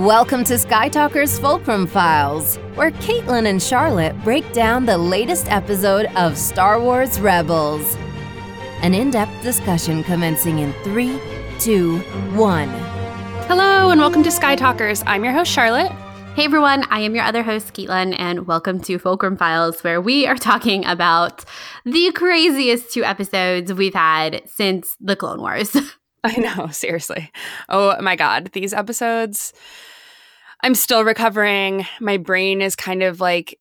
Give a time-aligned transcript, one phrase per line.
[0.00, 6.06] Welcome to Sky Talkers Fulcrum Files, where Caitlin and Charlotte break down the latest episode
[6.16, 7.96] of Star Wars Rebels.
[8.80, 11.20] An in depth discussion commencing in three,
[11.58, 11.98] two,
[12.32, 12.70] one.
[13.46, 15.02] Hello, and welcome to Sky Talkers.
[15.06, 15.92] I'm your host, Charlotte.
[16.34, 20.26] Hey everyone, I am your other host, Caitlin, and welcome to Fulcrum Files, where we
[20.26, 21.44] are talking about
[21.84, 25.76] the craziest two episodes we've had since the Clone Wars.
[26.24, 27.30] I know, seriously.
[27.68, 28.50] Oh my God.
[28.52, 29.52] These episodes,
[30.62, 31.86] I'm still recovering.
[32.00, 33.58] My brain is kind of like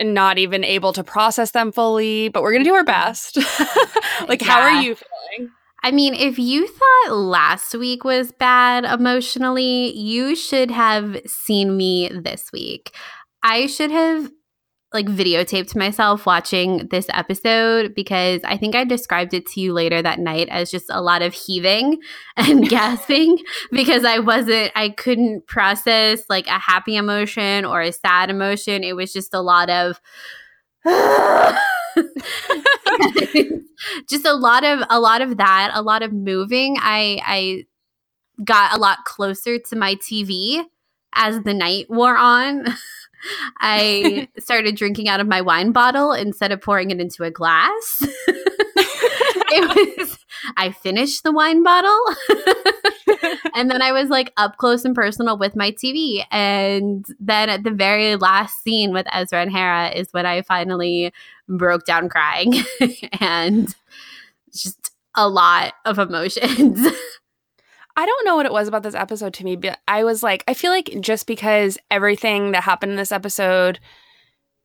[0.00, 2.86] not even able to process them fully, but we're going to do our mm-hmm.
[2.86, 3.36] best.
[4.28, 4.48] like, yeah.
[4.48, 5.50] how are you feeling?
[5.82, 12.08] I mean, if you thought last week was bad emotionally, you should have seen me
[12.08, 12.92] this week.
[13.42, 14.30] I should have
[14.92, 20.00] like videotaped myself watching this episode because I think I described it to you later
[20.00, 22.00] that night as just a lot of heaving
[22.36, 23.38] and gasping
[23.70, 28.82] because I wasn't I couldn't process like a happy emotion or a sad emotion.
[28.82, 30.00] It was just a lot of
[34.08, 36.76] just a lot of a lot of that, a lot of moving.
[36.80, 37.64] I I
[38.42, 40.64] got a lot closer to my TV
[41.14, 42.64] as the night wore on.
[43.60, 48.02] I started drinking out of my wine bottle instead of pouring it into a glass.
[49.50, 50.18] it was
[50.56, 51.98] I finished the wine bottle
[53.54, 56.24] and then I was like up close and personal with my TV.
[56.30, 61.12] And then at the very last scene with Ezra and Hera is when I finally
[61.48, 62.54] broke down crying
[63.20, 63.74] and
[64.52, 66.86] just a lot of emotions.
[67.98, 70.44] I don't know what it was about this episode to me, but I was like,
[70.46, 73.80] I feel like just because everything that happened in this episode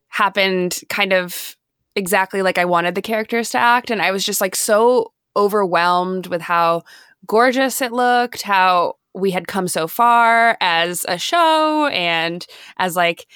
[0.06, 1.56] happened kind of
[1.96, 3.90] exactly like I wanted the characters to act.
[3.90, 6.84] And I was just like so overwhelmed with how
[7.26, 12.46] gorgeous it looked, how we had come so far as a show and
[12.78, 13.26] as like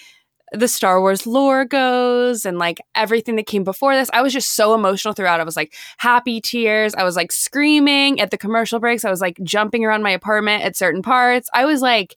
[0.53, 4.11] the Star Wars lore goes and like everything that came before this.
[4.13, 5.41] I was just so emotional throughout.
[5.41, 6.95] I was like happy tears.
[6.95, 9.05] I was like screaming at the commercial breaks.
[9.05, 11.49] I was like jumping around my apartment at certain parts.
[11.53, 12.17] I was like,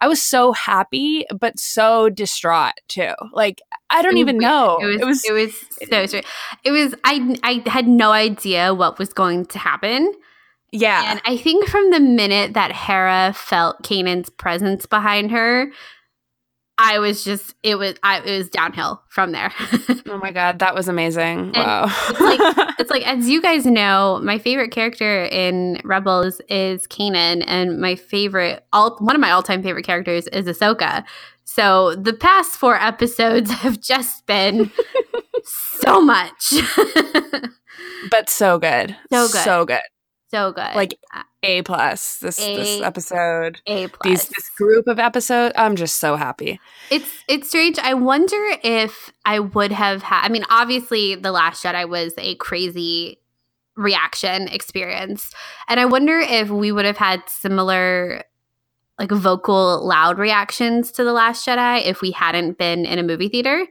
[0.00, 3.12] I was so happy, but so distraught too.
[3.32, 3.60] Like
[3.90, 4.78] I don't even know.
[4.80, 5.00] It was.
[5.00, 5.24] It was.
[5.28, 6.26] It was so strange.
[6.64, 6.94] It was.
[7.04, 7.36] I.
[7.42, 10.12] I had no idea what was going to happen.
[10.72, 11.10] Yeah.
[11.10, 15.70] And I think from the minute that Hera felt Kanan's presence behind her,
[16.82, 19.52] I was just it was I it was downhill from there.
[20.06, 21.52] oh my god, that was amazing.
[21.52, 21.84] Wow.
[22.08, 22.40] it's like
[22.78, 27.96] it's like as you guys know, my favorite character in Rebels is Kanan and my
[27.96, 31.04] favorite all one of my all-time favorite characters is Ahsoka.
[31.44, 34.72] So the past four episodes have just been
[35.44, 36.54] so much.
[38.10, 38.96] but so good.
[39.12, 39.44] So good.
[39.44, 39.80] So good.
[40.30, 40.74] So good.
[40.74, 43.60] Like uh, a plus this a, this episode.
[43.66, 44.04] A plus.
[44.04, 45.54] These this group of episodes.
[45.56, 46.60] I'm just so happy.
[46.90, 47.78] It's it's strange.
[47.78, 50.24] I wonder if I would have had.
[50.24, 53.18] I mean, obviously, the Last Jedi was a crazy
[53.76, 55.32] reaction experience,
[55.68, 58.22] and I wonder if we would have had similar
[59.00, 63.28] like vocal loud reactions to the Last Jedi if we hadn't been in a movie
[63.28, 63.66] theater.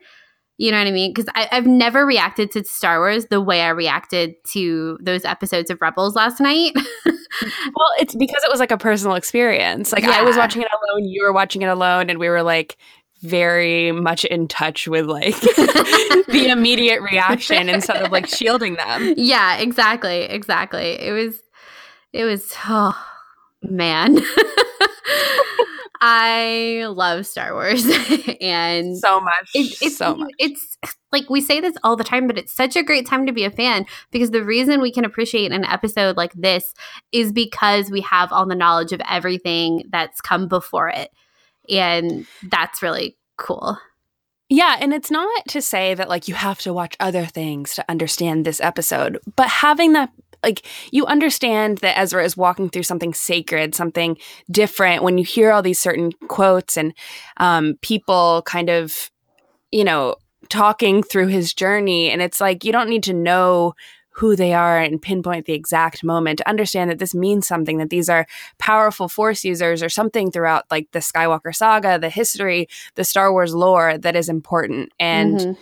[0.60, 1.14] You know what I mean?
[1.14, 5.80] Because I've never reacted to Star Wars the way I reacted to those episodes of
[5.80, 6.74] Rebels last night.
[7.06, 9.94] well, it's because it was like a personal experience.
[9.94, 10.12] Like yeah.
[10.12, 12.76] I was watching it alone, you were watching it alone, and we were like
[13.22, 19.14] very much in touch with like the immediate reaction instead of like shielding them.
[19.16, 20.24] Yeah, exactly.
[20.24, 21.00] Exactly.
[21.00, 21.42] It was,
[22.12, 23.02] it was, oh
[23.64, 24.20] man.
[26.02, 27.86] I love Star Wars
[28.42, 29.50] and so much.
[29.54, 30.32] It, it's so much.
[30.40, 30.78] It's
[31.12, 33.44] like we say this all the time, but it's such a great time to be
[33.44, 36.74] a fan because the reason we can appreciate an episode like this
[37.12, 41.12] is because we have all the knowledge of everything that's come before it.
[41.70, 43.78] And that's really cool.
[44.52, 47.86] Yeah, and it's not to say that like you have to watch other things to
[47.88, 50.10] understand this episode, but having that
[50.44, 54.18] like you understand that Ezra is walking through something sacred, something
[54.52, 56.94] different when you hear all these certain quotes and
[57.38, 59.12] um, people kind of,
[59.72, 60.16] you know,
[60.50, 62.10] talking through his journey.
[62.10, 63.74] And it's like you don't need to know
[64.12, 67.90] who they are and pinpoint the exact moment to understand that this means something, that
[67.90, 68.28] these are
[68.58, 73.56] powerful force users or something throughout like the Skywalker saga, the history, the Star Wars
[73.56, 74.92] lore that is important.
[75.00, 75.58] And Mhm.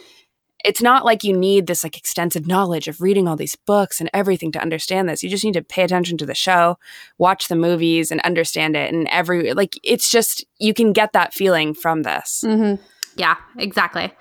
[0.67, 4.09] It's not like you need this like extensive knowledge of reading all these books and
[4.13, 5.23] everything to understand this.
[5.23, 6.77] You just need to pay attention to the show,
[7.17, 8.93] watch the movies and understand it.
[8.93, 12.43] And every like it's just you can get that feeling from this.
[12.45, 12.83] Mm-hmm.
[13.15, 14.11] Yeah, exactly.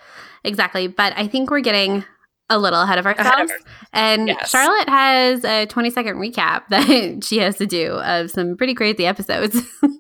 [0.45, 0.87] Exactly.
[0.87, 2.05] But I think we're getting
[2.49, 3.51] a little ahead of ourselves.
[3.51, 3.59] of
[3.93, 4.49] and Yes.
[4.51, 9.05] Charlotte has a 20 second recap that she has to do of some pretty crazy
[9.05, 9.61] episodes.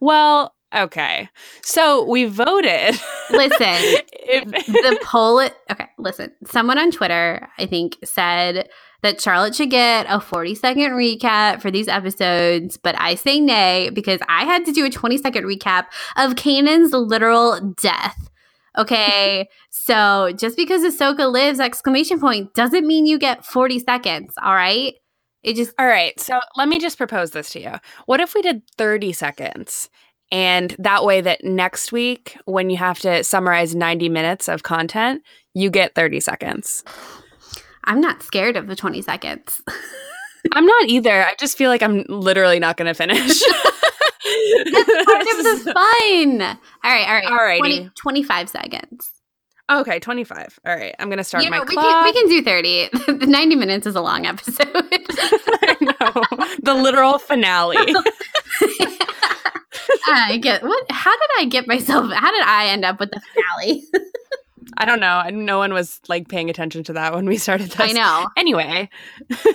[0.00, 1.28] Well, okay.
[1.62, 2.98] So we voted.
[3.30, 4.00] Listen,
[4.32, 8.68] If- the poll okay listen someone on twitter i think said
[9.02, 13.90] that charlotte should get a 40 second recap for these episodes but i say nay
[13.92, 15.86] because i had to do a 20 second recap
[16.16, 18.30] of kanan's literal death
[18.78, 24.54] okay so just because ahsoka lives exclamation point doesn't mean you get 40 seconds all
[24.54, 24.94] right
[25.42, 26.20] it just All right.
[26.20, 27.72] So let me just propose this to you.
[28.04, 29.88] What if we did 30 seconds?
[30.32, 35.22] And that way, that next week, when you have to summarize 90 minutes of content,
[35.54, 36.84] you get 30 seconds.
[37.84, 39.60] i'm not scared of the 20 seconds
[40.52, 41.22] I'm not either.
[41.22, 43.42] I just feel like I'm literally not going to finish.
[44.24, 47.80] part of the fun all right all right Alrighty.
[47.84, 49.10] 20, 25 seconds
[49.70, 50.58] okay, 25.
[50.66, 50.94] All right.
[50.98, 51.84] I'm going to start You my know, we clock.
[51.86, 53.18] can, we can do 30.
[53.20, 54.66] the 90 minutes is a long episode.
[54.74, 56.46] I know.
[56.62, 57.76] The literal finale.
[60.10, 63.20] I get what how did I get myself how did I end up with the
[63.20, 63.84] finale?
[64.76, 65.22] I don't know.
[65.30, 67.80] No one was like paying attention to that when we started this.
[67.80, 68.28] I know.
[68.36, 68.88] Anyway,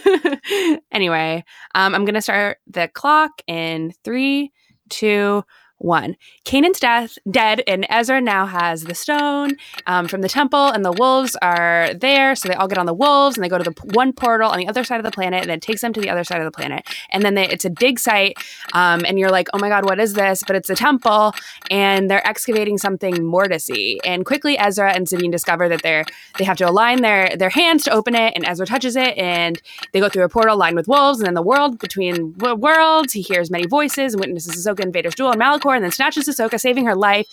[0.92, 1.44] anyway,
[1.74, 4.52] um, I'm gonna start the clock in three,
[4.90, 5.44] two,
[5.77, 6.16] one.
[6.45, 9.57] Kanan's death dead, and Ezra now has the stone
[9.88, 12.36] um, from the temple, and the wolves are there.
[12.36, 14.50] So they all get on the wolves, and they go to the p- one portal
[14.50, 16.39] on the other side of the planet, and then takes them to the other side
[16.39, 16.88] of the planet.
[17.12, 18.38] And then they, it's a dig site,
[18.74, 20.44] um, and you're like, oh my god, what is this?
[20.45, 21.33] But it's a temple,
[21.69, 23.98] and they're excavating something mortisy.
[24.06, 26.06] And quickly, Ezra and Sabine discover that they're
[26.38, 29.62] they have to align their their hands to open it, and Ezra touches it, and
[29.92, 33.13] they go through a portal lined with wolves, and then the world between w- worlds,
[33.13, 35.39] he hears many voices and witnesses Ahsoka and Vader's duel and
[35.73, 37.27] And then snatches Ahsoka, saving her life.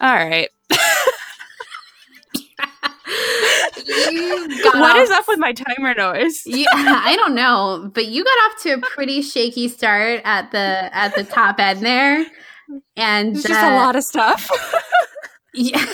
[0.00, 0.48] All right,
[4.74, 6.42] what off- is up with my timer noise?
[6.46, 10.90] you, I don't know, but you got off to a pretty shaky start at the
[10.92, 12.26] at the top end there.
[12.96, 14.48] And It's just uh, a lot of stuff.
[15.56, 15.86] Yeah,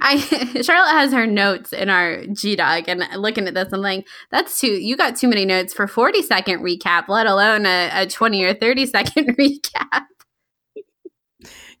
[0.00, 0.16] I
[0.62, 4.60] Charlotte has her notes in our G Doc, and looking at this, I'm like, that's
[4.60, 4.66] too.
[4.66, 8.52] You got too many notes for 40 second recap, let alone a, a 20 or
[8.52, 10.06] 30 second recap.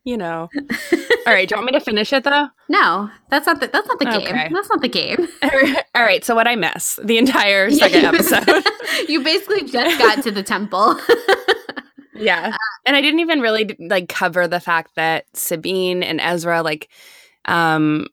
[0.06, 0.48] You know.
[1.26, 2.48] All right, do you want me to finish it though?
[2.70, 4.32] No, that's not the that's not the Okay.
[4.32, 4.52] game.
[4.52, 5.28] That's not the game.
[5.94, 8.64] All right, so what I miss the entire second episode.
[9.08, 10.98] you basically just got to the temple.
[12.14, 12.56] Yeah.
[12.86, 16.88] And I didn't even really like cover the fact that Sabine and Ezra like
[17.44, 18.06] um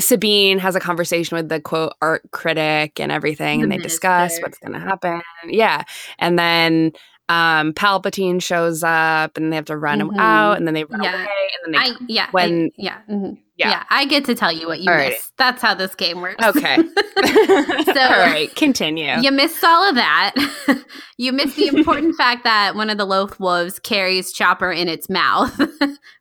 [0.00, 4.38] Sabine has a conversation with the quote art critic and everything The and they discuss
[4.40, 5.22] what's going to happen.
[5.46, 5.84] Yeah.
[6.18, 6.92] And then
[7.28, 10.18] um Palpatine shows up and they have to run him Mhm.
[10.18, 11.14] out and then they run Yeah.
[11.14, 11.26] away
[11.64, 13.38] and then they I yeah when- I, yeah mhm.
[13.56, 13.70] Yeah.
[13.70, 15.10] yeah I get to tell you what you Alrighty.
[15.10, 15.32] missed.
[15.38, 16.44] That's how this game works.
[16.44, 16.76] Okay.
[16.76, 19.14] so, All right, continue.
[19.20, 20.34] You missed all of that.
[21.16, 25.08] you missed the important fact that one of the Loth wolves carries Chopper in its
[25.08, 25.58] mouth,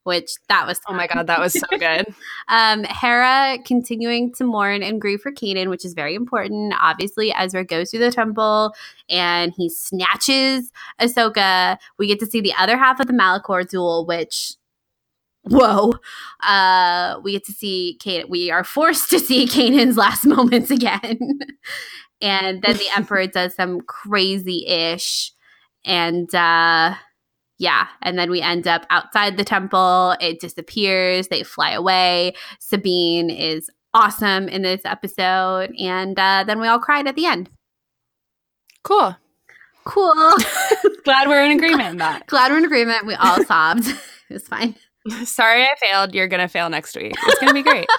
[0.04, 2.06] which that was Oh my god, that was so good.
[2.48, 6.74] um Hera continuing to mourn and grieve for Kanan, which is very important.
[6.82, 8.74] Obviously, Ezra goes through the temple
[9.10, 11.78] and he snatches Ahsoka.
[11.98, 14.54] We get to see the other half of the Malachor duel, which
[15.48, 15.94] whoa.
[16.44, 21.20] Uh we get to see Kanan we are forced to see Kanan's last moments again.
[22.22, 25.32] and then the Emperor does some crazy ish
[25.84, 26.96] and uh
[27.58, 30.16] yeah, and then we end up outside the temple.
[30.20, 31.30] It disappears.
[31.30, 32.34] They fly away.
[32.60, 37.50] Sabine is awesome in this episode, and uh, then we all cried at the end.
[38.84, 39.16] Cool.
[39.86, 40.34] Cool.
[41.06, 42.28] Glad we're in agreement on that.
[42.28, 43.06] Glad we're in agreement.
[43.06, 43.88] We all sobbed.
[43.88, 43.98] it
[44.34, 44.76] was fine.
[45.24, 46.14] Sorry I failed.
[46.16, 47.14] You're going to fail next week.
[47.16, 47.88] It's going to be great.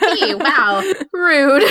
[0.00, 0.82] Hey, wow,
[1.12, 1.62] rude.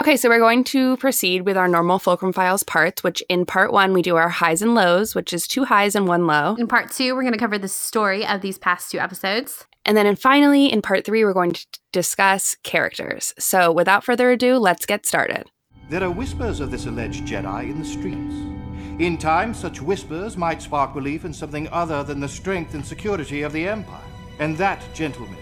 [0.00, 3.72] Okay, so we're going to proceed with our normal Fulcrum Files parts, which in part
[3.72, 6.54] one, we do our highs and lows, which is two highs and one low.
[6.56, 9.66] in part two, we're going to cover the story of these past two episodes.
[9.84, 13.34] And then in finally, in part three, we're going to discuss characters.
[13.38, 15.50] So without further ado, let's get started.
[15.88, 18.61] There are whispers of this alleged Jedi in the streets.
[18.98, 23.42] In time, such whispers might spark belief in something other than the strength and security
[23.42, 24.00] of the Empire.
[24.38, 25.38] And that, gentlemen,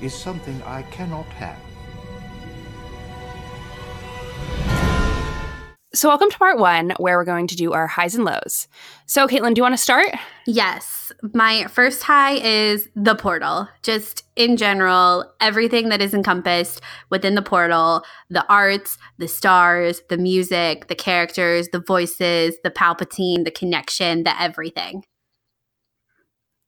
[0.00, 1.58] is something I cannot have.
[5.94, 8.66] So, welcome to part one, where we're going to do our highs and lows.
[9.06, 10.08] So, Caitlin, do you want to start?
[10.44, 11.12] Yes.
[11.32, 13.68] My first high is the portal.
[13.84, 20.16] Just in general, everything that is encompassed within the portal the arts, the stars, the
[20.16, 25.04] music, the characters, the voices, the Palpatine, the connection, the everything.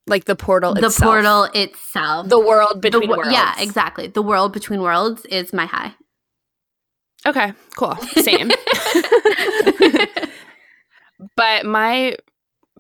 [0.07, 1.11] Like the portal the itself.
[1.11, 2.29] portal itself.
[2.29, 3.33] The world between wo- worlds.
[3.33, 4.07] Yeah, exactly.
[4.07, 5.97] The world between worlds is my high.
[7.27, 7.97] Okay, cool.
[8.23, 8.51] Same.
[11.37, 12.17] but my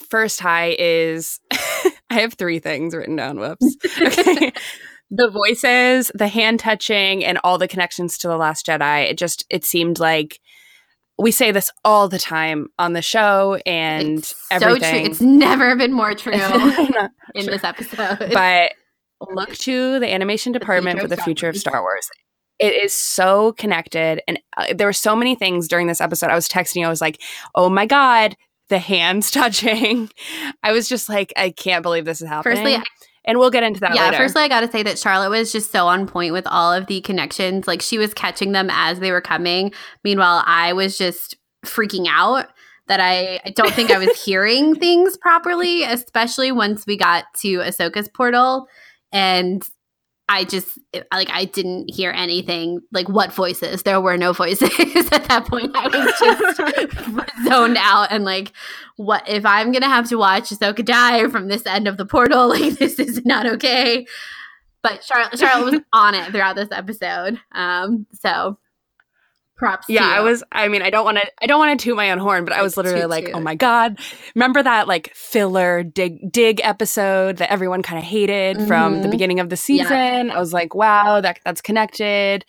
[0.09, 1.41] first high is
[2.11, 3.38] I have three things written down.
[3.38, 3.76] Whoops.
[4.00, 4.53] Okay.
[5.11, 9.11] the voices, the hand touching, and all the connections to the Last Jedi.
[9.11, 10.41] It just it seemed like
[11.19, 14.83] we say this all the time on the show and it's everything.
[14.83, 15.11] so true.
[15.11, 17.11] It's never been more true in sure.
[17.35, 18.33] this episode.
[18.33, 18.73] but
[19.31, 22.09] look to the animation department future for the future of Star Wars.
[22.59, 26.31] It is so connected, and uh, there were so many things during this episode.
[26.31, 27.21] I was texting, I was like,
[27.55, 28.37] "Oh my god,
[28.69, 30.11] the hands touching!"
[30.63, 32.83] I was just like, "I can't believe this is happening." Firstly,
[33.27, 34.19] and we'll get into that yeah, later.
[34.19, 36.87] firstly, I got to say that Charlotte was just so on point with all of
[36.87, 37.67] the connections.
[37.67, 39.73] Like she was catching them as they were coming.
[40.05, 42.47] Meanwhile, I was just freaking out
[42.87, 47.59] that I, I don't think I was hearing things properly, especially once we got to
[47.59, 48.69] Ahsoka's portal.
[49.13, 49.67] And
[50.28, 50.78] I just,
[51.12, 52.80] like, I didn't hear anything.
[52.90, 53.85] Like, what voices?
[53.85, 54.71] There were no voices
[55.12, 55.71] at that point.
[55.76, 58.52] I was just zoned out and like,
[58.97, 62.49] what if I'm gonna have to watch Ahsoka die from this end of the portal?
[62.56, 64.06] Like this is not okay.
[64.83, 67.38] But Charlotte, Charlotte was on it throughout this episode.
[67.52, 68.59] Um, so
[69.57, 69.87] props.
[69.89, 70.45] yeah, I was.
[70.53, 71.25] I mean, I don't want to.
[71.43, 73.35] I don't want to toot my own horn, but I was literally toot, like, toot.
[73.35, 73.99] "Oh my god!"
[74.35, 79.11] Remember that like filler dig dig episode that everyone kind of hated from the Mhm.
[79.11, 80.31] beginning of the season?
[80.31, 82.45] I was like, "Wow, that that's connected."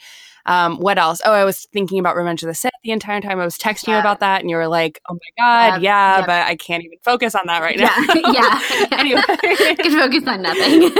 [0.45, 1.19] Um, what else?
[1.25, 3.37] Oh, I was thinking about Revenge of the Sith the entire time.
[3.37, 6.17] I was texting you about that, and you were like, "Oh my god, Yep, yeah,"
[6.19, 6.25] yep.
[6.25, 8.31] but I can't even focus on that right yeah, now.
[8.31, 8.59] yeah.
[8.97, 10.91] anyway, I can focus on nothing.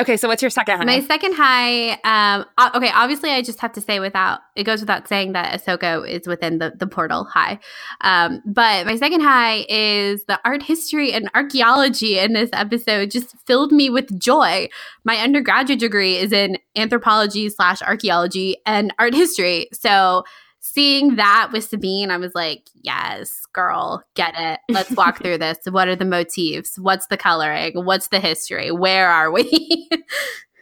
[0.00, 0.16] Okay.
[0.16, 0.84] So, what's your second high?
[0.84, 5.08] My second high, um, okay, obviously, I just have to say without it goes without
[5.08, 7.58] saying that Ahsoka is within the the portal high.
[8.00, 13.36] Um, but my second high is the art history and archaeology in this episode just
[13.46, 14.68] filled me with joy.
[15.04, 20.24] My undergraduate degree is in anthropology slash archaeology and art history, so.
[20.62, 24.60] Seeing that with Sabine, I was like, yes, girl, get it.
[24.68, 25.58] Let's walk through this.
[25.70, 26.78] What are the motifs?
[26.78, 27.84] What's the coloring?
[27.84, 28.70] What's the history?
[28.70, 29.88] Where are we?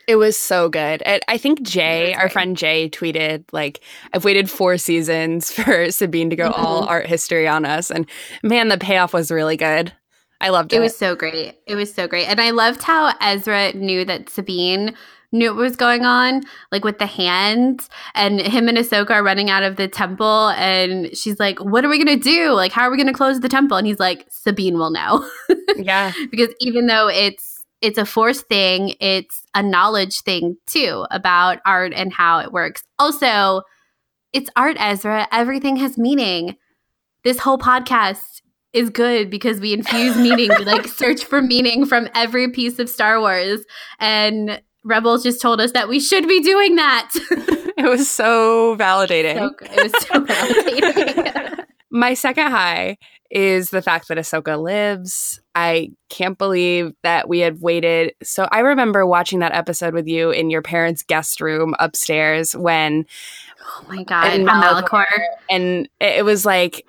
[0.07, 1.03] It was so good.
[1.03, 3.81] And I think Jay, our friend Jay, tweeted like,
[4.15, 6.89] "I've waited four seasons for Sabine to go all Mhm.
[6.89, 8.09] art history on us," and
[8.43, 9.93] man, the payoff was really good.
[10.41, 10.77] I loved it.
[10.77, 11.59] It was so great.
[11.67, 12.27] It was so great.
[12.29, 14.95] And I loved how Ezra knew that Sabine
[15.33, 16.43] knew what was going on,
[16.73, 17.89] like with the hands.
[18.15, 20.49] And him and Ahsoka are running out of the temple.
[20.51, 22.53] And she's like, What are we going to do?
[22.53, 23.77] Like, how are we going to close the temple?
[23.77, 25.29] And he's like, Sabine will know.
[25.77, 31.59] yeah, because even though it's, it's a force thing, it's a knowledge thing too about
[31.65, 32.83] art and how it works.
[32.99, 33.63] Also,
[34.33, 35.29] it's art, Ezra.
[35.33, 36.57] Everything has meaning.
[37.25, 38.43] This whole podcast
[38.73, 40.51] is good because we infuse meaning.
[40.59, 43.65] we like search for meaning from every piece of Star Wars.
[43.99, 47.11] And Rebels just told us that we should be doing that.
[47.77, 49.39] it was so validating.
[49.39, 49.55] so.
[49.63, 51.65] It was so validating.
[51.91, 52.99] My second high
[53.31, 55.41] is the fact that Ahsoka lives.
[55.55, 58.15] I can't believe that we had waited.
[58.23, 63.07] So I remember watching that episode with you in your parents' guest room upstairs when
[63.63, 64.27] oh my God.
[64.33, 65.07] And Malachor.
[65.51, 66.87] And it was like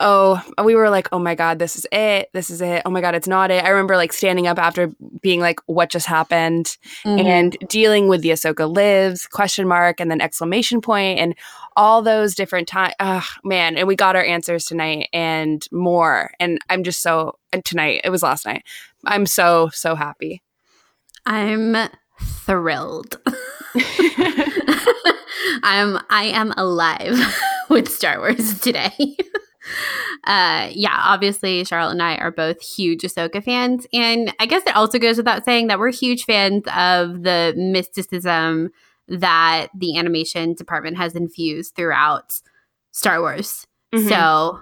[0.00, 3.00] oh we were like oh my god this is it this is it oh my
[3.00, 4.90] god it's not it i remember like standing up after
[5.22, 7.24] being like what just happened Mhm.
[7.24, 11.34] and dealing with the ahsoka lives question mark and then exclamation point and
[11.76, 16.58] all those different times oh man and we got our answers tonight and more and
[16.70, 18.62] i'm just so tonight it was last night
[19.06, 20.42] i'm so so happy
[21.26, 21.76] I'm
[22.22, 23.18] thrilled.
[25.62, 27.18] I'm I am alive
[27.68, 29.16] with Star Wars today.
[30.24, 33.86] Uh yeah, obviously Charlotte and I are both huge Ahsoka fans.
[33.92, 38.70] And I guess it also goes without saying that we're huge fans of the mysticism
[39.08, 42.40] that the animation department has infused throughout
[42.90, 43.66] Star Wars.
[43.94, 44.08] Mhm.
[44.08, 44.60] So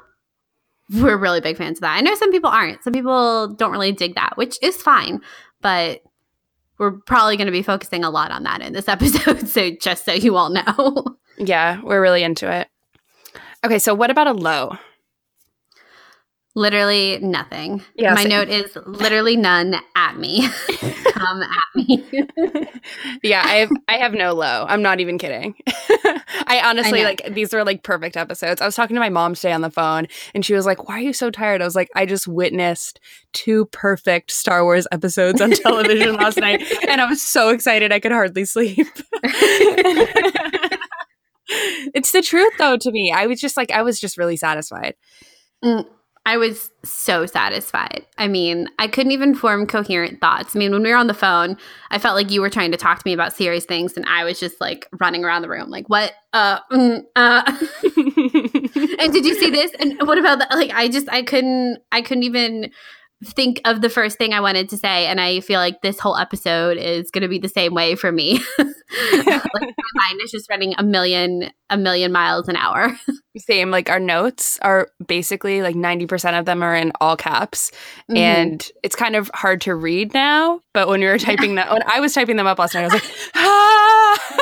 [1.00, 1.96] we're really big fans of that.
[1.96, 2.82] I know some people aren't.
[2.84, 5.20] Some people don't really dig that, which is fine.
[5.62, 6.02] But
[6.78, 9.48] we're probably going to be focusing a lot on that in this episode.
[9.48, 11.04] So just so you all know.
[11.38, 12.66] yeah we're really into it
[13.62, 14.74] okay so what about a low
[16.56, 17.82] literally nothing.
[17.94, 18.30] Yeah, My same.
[18.30, 20.48] note is literally none at me.
[21.04, 22.04] come at me.
[23.22, 24.64] yeah, I have I have no low.
[24.66, 25.54] I'm not even kidding.
[26.48, 28.60] I honestly I like these were like perfect episodes.
[28.60, 30.96] I was talking to my mom today on the phone and she was like, "Why
[30.96, 32.98] are you so tired?" I was like, "I just witnessed
[33.34, 38.00] two perfect Star Wars episodes on television last night and I was so excited I
[38.00, 38.88] could hardly sleep."
[41.94, 43.12] it's the truth though to me.
[43.14, 44.94] I was just like I was just really satisfied.
[45.64, 45.86] Mm,
[46.26, 48.04] I was so satisfied.
[48.18, 50.56] I mean, I couldn't even form coherent thoughts.
[50.56, 51.56] I mean, when we were on the phone,
[51.90, 54.24] I felt like you were trying to talk to me about serious things, and I
[54.24, 56.12] was just like running around the room, like, "What?
[56.32, 57.42] Uh, mm, uh."
[58.98, 59.70] and did you see this?
[59.78, 60.50] And what about that?
[60.50, 62.72] Like, I just, I couldn't, I couldn't even
[63.24, 66.16] think of the first thing I wanted to say, and I feel like this whole
[66.16, 68.40] episode is going to be the same way for me.
[68.58, 68.66] like,
[69.26, 69.42] my
[69.94, 72.96] mind is just running a million, a million miles an hour.
[73.38, 77.70] Same, like our notes are basically like 90% of them are in all caps.
[78.10, 78.16] Mhm.
[78.16, 80.60] And it's kind of hard to read now.
[80.72, 82.84] But when we were typing that, when I was typing them up last night, I
[82.84, 84.36] was like, ah!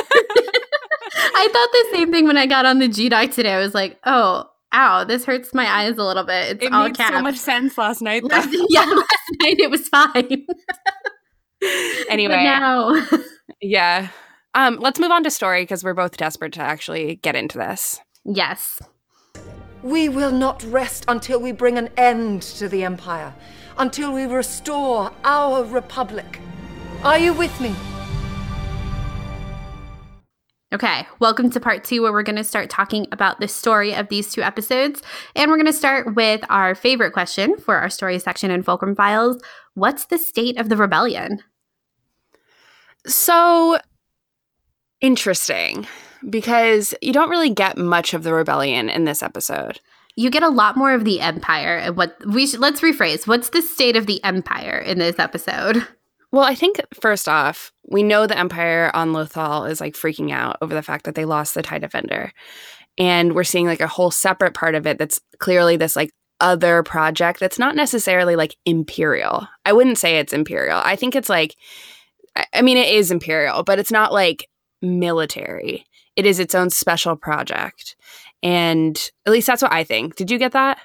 [1.36, 3.52] I thought the same thing when I got on the G Doc today.
[3.52, 6.56] I was like, oh, ow, this hurts my eyes a little bit.
[6.56, 7.14] It's it all made caps.
[7.14, 8.24] so much sense last night.
[8.24, 10.46] Last, yeah, last night it was fine.
[12.10, 13.06] anyway, but now,
[13.60, 14.08] yeah.
[14.54, 18.00] Um, let's move on to story because we're both desperate to actually get into this.
[18.24, 18.80] yes,
[19.82, 23.34] We will not rest until we bring an end to the Empire,
[23.78, 26.38] until we restore our Republic.
[27.02, 27.74] Are you with me?
[30.74, 34.08] Okay, welcome to part two, where we're going to start talking about the story of
[34.08, 35.02] these two episodes.
[35.36, 38.96] And we're going to start with our favorite question for our story section in Fulcrum
[38.96, 39.40] Files
[39.74, 41.44] What's the state of the rebellion?
[43.06, 43.78] So
[45.00, 45.86] interesting
[46.28, 49.78] because you don't really get much of the rebellion in this episode.
[50.16, 51.76] You get a lot more of the Empire.
[51.76, 53.28] and What we should let's rephrase.
[53.28, 55.86] What's the state of the Empire in this episode?
[56.34, 60.56] Well, I think first off, we know the Empire on Lothal is like freaking out
[60.60, 62.32] over the fact that they lost the TIE Defender.
[62.98, 66.10] And we're seeing like a whole separate part of it that's clearly this like
[66.40, 69.46] other project that's not necessarily like imperial.
[69.64, 70.82] I wouldn't say it's imperial.
[70.84, 71.54] I think it's like,
[72.52, 74.48] I- mean, it is imperial, but it's not like
[74.82, 75.86] military.
[76.16, 77.94] It is its own special project.
[78.42, 80.16] And at least that's what I think.
[80.16, 80.80] Did you get that?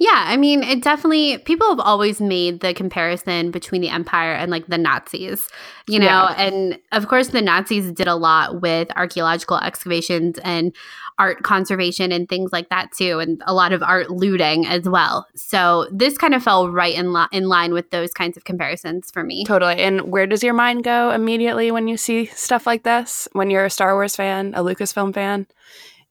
[0.00, 4.48] Yeah, I mean, it definitely, people have always made the comparison between the Empire and
[4.48, 5.48] like the Nazis,
[5.88, 6.34] you know, Yeah.
[6.38, 10.72] and of course, the Nazis did a lot with archaeological excavations and
[11.18, 15.26] art conservation and things like that too, and a lot of art looting as well.
[15.34, 19.10] So this kind of fell right in, li- in line with those kinds of comparisons
[19.10, 19.44] for me.
[19.44, 19.80] Totally.
[19.80, 23.26] And where does your mind go immediately when you see stuff like this?
[23.32, 25.48] When you're a Star Wars fan, a Lucasfilm fan,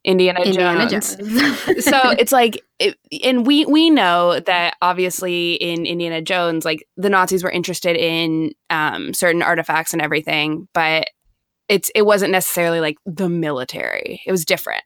[0.07, 1.15] Indiana, Indiana Jones.
[1.17, 1.83] Jones.
[1.85, 7.09] so it's like, it, and we we know that obviously in Indiana Jones, like the
[7.09, 11.09] Nazis were interested in um, certain artifacts and everything, but
[11.67, 14.21] it's it wasn't necessarily like the military.
[14.25, 14.83] It was different,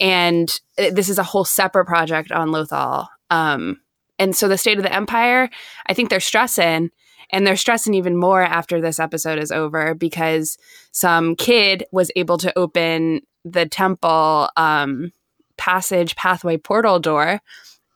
[0.00, 0.48] and
[0.78, 3.06] it- this is a whole separate project on Lothal.
[3.28, 3.80] Um,
[4.18, 5.50] and so the state of the empire,
[5.86, 6.90] I think they're stressing,
[7.30, 10.56] and they're stressing even more after this episode is over because
[10.92, 15.12] some kid was able to open the temple um,
[15.56, 17.40] passage pathway portal door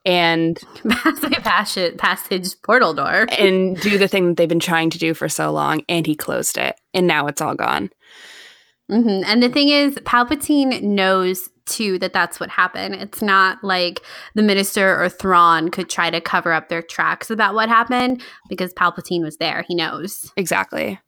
[0.04, 0.58] and
[0.88, 3.26] passage, passage, passage portal door.
[3.38, 6.14] and do the thing that they've been trying to do for so long and he
[6.14, 7.90] closed it and now it's all gone
[8.88, 12.94] hmm And the thing is, Palpatine knows too that that's what happened.
[12.94, 14.00] It's not like
[14.34, 18.72] the minister or Thrawn could try to cover up their tracks about what happened because
[18.72, 19.64] Palpatine was there.
[19.68, 20.32] He knows.
[20.36, 20.98] exactly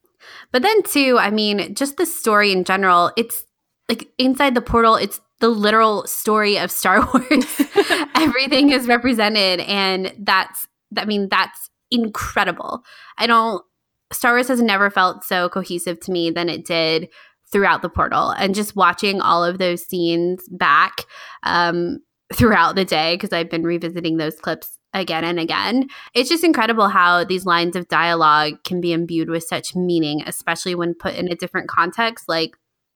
[0.53, 3.45] But then, too, I mean, just the story in general, it's
[3.91, 7.61] like inside the portal, it's the literal story of Star Wars.
[8.15, 12.85] Everything is represented, and that's, I mean, that's incredible.
[13.19, 13.65] I don't,
[14.13, 17.09] Star Wars has never felt so cohesive to me than it did
[17.51, 18.31] throughout the portal.
[18.31, 21.05] And just watching all of those scenes back
[21.43, 21.99] um,
[22.33, 25.89] throughout the day, because I've been revisiting those clips again and again.
[26.15, 30.77] It's just incredible how these lines of dialogue can be imbued with such meaning, especially
[30.77, 32.53] when put in a different context, like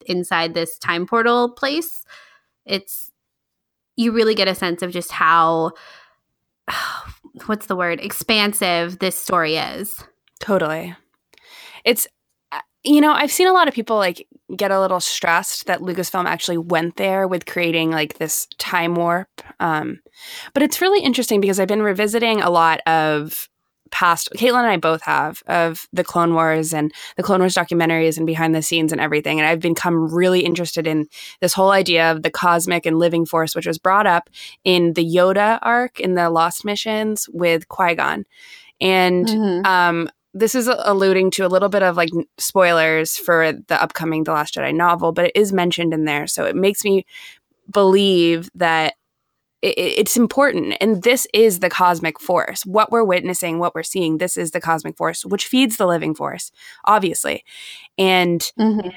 [0.06, 2.04] inside this time portal place.
[2.66, 3.10] It's
[3.96, 5.72] you really get a sense of just how
[7.46, 10.02] what's the word expansive this story is.
[10.40, 10.94] totally
[11.84, 12.06] it's
[12.52, 14.26] uh, you know i've seen a lot of people like
[14.56, 19.28] get a little stressed that lucasfilm actually went there with creating like this time warp
[19.60, 20.00] um
[20.52, 23.48] but it's really interesting because i've been revisiting a lot of
[23.94, 28.16] past caitlin and i both have of the clone wars and the clone wars documentaries
[28.16, 31.06] and behind the scenes and everything and i've become really interested in
[31.40, 34.28] this whole idea of the cosmic and living force which was brought up
[34.64, 38.24] in the yoda arc in the lost missions with qui-gon
[38.80, 39.64] and Mhm.
[39.66, 44.32] um this is alluding to a little bit of like spoilers for the upcoming The
[44.32, 46.26] Last Jedi novel, but it is mentioned in there.
[46.26, 47.06] So it makes me
[47.70, 48.94] believe that
[49.64, 50.76] it, it's important.
[50.80, 52.64] And this is the cosmic force.
[52.66, 56.14] What we're witnessing, what we're seeing, this is the cosmic force, which feeds the living
[56.14, 56.52] force,
[56.84, 57.44] obviously.
[57.98, 58.88] And mm-hmm.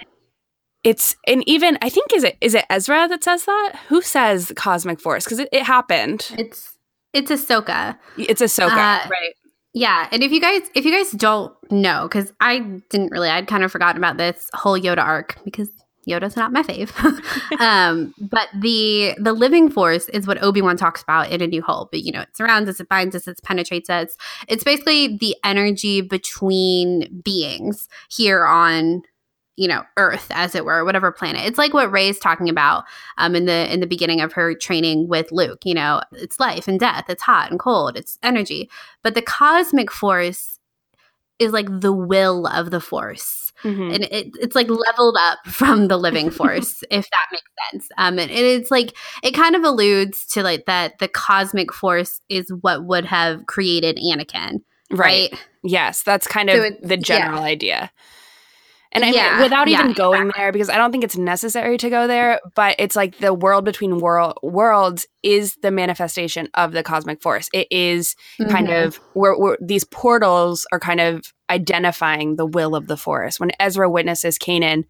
[0.83, 3.79] it's, and even, I think, is it, is it Ezra that says that?
[3.87, 5.23] Who says cosmic force?
[5.23, 6.31] Because it, it happened.
[6.37, 6.77] It's,
[7.13, 7.97] it's Ahsoka.
[8.17, 9.33] It's Ahsoka, uh, right?
[9.73, 13.47] Yeah, and if you guys if you guys don't know, because I didn't really, I'd
[13.47, 15.69] kind of forgotten about this whole Yoda arc because
[16.07, 16.91] Yoda's not my fave.
[17.59, 21.61] um, but the the living force is what Obi Wan talks about in A New
[21.61, 21.91] Hope.
[21.91, 24.15] But you know, it surrounds us, it binds us, it penetrates us.
[24.47, 29.03] It's basically the energy between beings here on
[29.57, 32.83] you know earth as it were whatever planet it's like what rey's talking about
[33.17, 36.67] um in the in the beginning of her training with luke you know it's life
[36.67, 38.69] and death it's hot and cold it's energy
[39.03, 40.59] but the cosmic force
[41.39, 43.91] is like the will of the force Mm-hmm.
[43.91, 48.19] and it, it's like leveled up from the living force if that makes sense um
[48.19, 52.85] and it's like it kind of alludes to like that the cosmic force is what
[52.85, 54.59] would have created anakin
[54.91, 55.47] right, right?
[55.63, 57.47] yes that's kind of so the general yeah.
[57.47, 57.91] idea
[58.91, 60.41] and I yeah, mean, without even yeah, going exactly.
[60.41, 63.65] there, because I don't think it's necessary to go there, but it's like the world
[63.65, 67.49] between world worlds is the manifestation of the cosmic force.
[67.53, 68.49] It is mm-hmm.
[68.49, 73.39] kind of where, where these portals are kind of identifying the will of the force.
[73.39, 74.85] When Ezra witnesses Kanan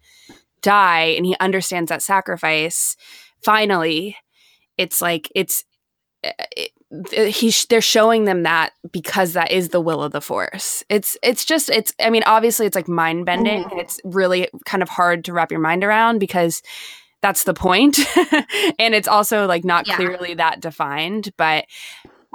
[0.62, 2.96] die and he understands that sacrifice,
[3.42, 4.16] finally,
[4.76, 5.64] it's like it's
[6.24, 6.70] eh, it,
[7.34, 11.44] he's they're showing them that because that is the will of the force it's it's
[11.44, 13.78] just it's i mean obviously it's like mind bending mm.
[13.78, 16.62] it's really kind of hard to wrap your mind around because
[17.20, 17.98] that's the point
[18.78, 19.96] and it's also like not yeah.
[19.96, 21.66] clearly that defined but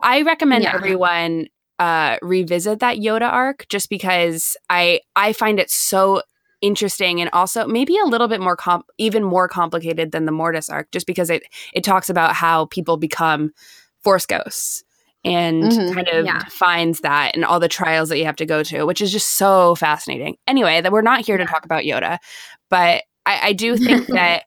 [0.04, 0.76] i recommend yeah.
[0.76, 1.48] everyone
[1.80, 6.22] uh revisit that yoda arc just because i i find it so
[6.62, 10.70] interesting and also maybe a little bit more comp- even more complicated than the mortis
[10.70, 13.52] arc just because it it talks about how people become
[14.04, 14.84] force ghosts
[15.26, 16.40] and mm-hmm, kind of yeah.
[16.40, 19.38] defines that and all the trials that you have to go to, which is just
[19.38, 20.36] so fascinating.
[20.48, 22.18] Anyway, that we're not here to talk about Yoda,
[22.70, 24.44] but I, I do think that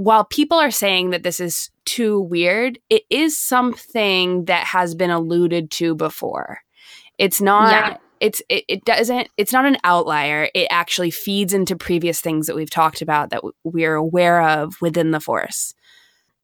[0.00, 5.10] while people are saying that this is too weird, it is something that has been
[5.10, 6.60] alluded to before.
[7.18, 7.70] It's not.
[7.70, 7.96] Yeah.
[8.18, 10.48] It's it, it doesn't it's not an outlier.
[10.54, 15.10] It actually feeds into previous things that we've talked about that we're aware of within
[15.10, 15.74] the force.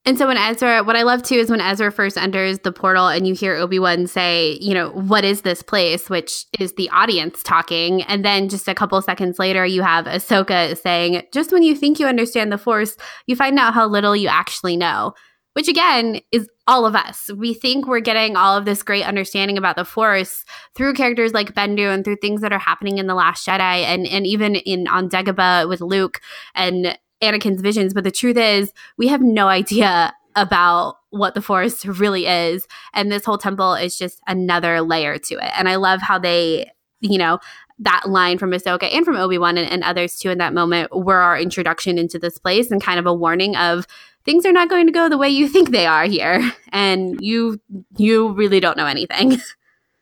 [0.07, 3.09] And so when Ezra, what I love too is when Ezra first enters the portal
[3.09, 6.09] and you hear Obi Wan say, you know, what is this place?
[6.09, 8.03] Which is the audience talking.
[8.03, 11.99] And then just a couple seconds later, you have Ahsoka saying, just when you think
[11.99, 15.13] you understand the Force, you find out how little you actually know.
[15.55, 17.31] Which again is all of us.
[17.35, 20.45] We think we're getting all of this great understanding about the Force
[20.77, 24.07] through characters like Bendu and through things that are happening in The Last Jedi and,
[24.07, 26.21] and even in on Dagobah with Luke
[26.55, 31.85] and Anakin's visions, but the truth is, we have no idea about what the Force
[31.87, 32.67] really is.
[32.93, 35.51] And this whole temple is just another layer to it.
[35.57, 37.39] And I love how they, you know,
[37.79, 40.97] that line from Ahsoka and from Obi Wan and, and, others too in that moment
[40.97, 43.87] were our introduction into this place and kind of a warning of
[44.25, 47.61] things are not going to go the way you think they are here, and you
[47.97, 49.39] you really don't know anything.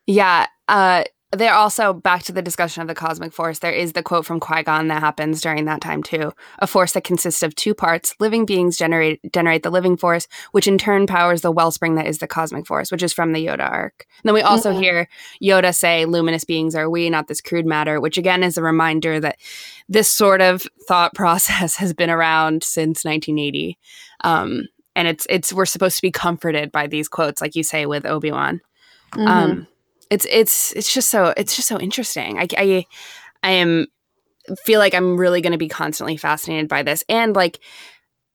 [0.06, 3.58] Yeah, uh, they're also back to the discussion of the cosmic force.
[3.58, 6.32] There is the quote from Qui Gon that happens during that time too.
[6.58, 8.14] A force that consists of two parts.
[8.20, 12.18] Living beings generate generate the living force, which in turn powers the wellspring that is
[12.18, 14.06] the cosmic force, which is from the Yoda arc.
[14.22, 14.82] And then we also mm-hmm.
[14.82, 15.08] hear
[15.42, 19.20] Yoda say, "Luminous beings are we, not this crude matter," which again is a reminder
[19.20, 19.38] that
[19.88, 23.78] this sort of thought process has been around since 1980.
[24.22, 27.86] Um, and it's it's we're supposed to be comforted by these quotes, like you say
[27.86, 28.60] with Obi Wan.
[29.12, 29.26] Mm-hmm.
[29.26, 29.66] Um,
[30.10, 32.38] it's it's it's just so it's just so interesting.
[32.38, 32.86] I I,
[33.42, 33.86] I am
[34.64, 37.60] feel like I'm really going to be constantly fascinated by this, and like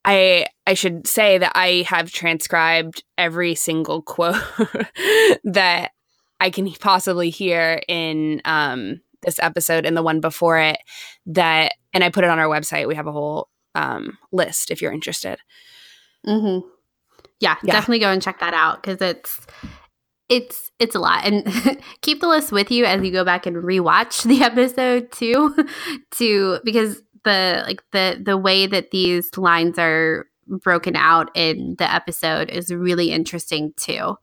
[0.06, 4.36] I I should say that I have transcribed every single quote
[5.44, 5.92] that
[6.40, 10.78] I can possibly hear in um, this episode and the one before it.
[11.26, 12.88] That and I put it on our website.
[12.88, 15.40] We have a whole um, list if you're interested.
[16.26, 16.68] Mm-hmm.
[17.40, 19.40] Yeah, yeah, definitely go and check that out because it's
[20.30, 21.26] it's it's a lot.
[21.26, 21.46] And
[22.02, 25.56] keep the list with you as you go back and rewatch the episode too
[26.12, 31.94] to because the like the the way that these lines are broken out in the
[31.94, 34.16] episode is really interesting too.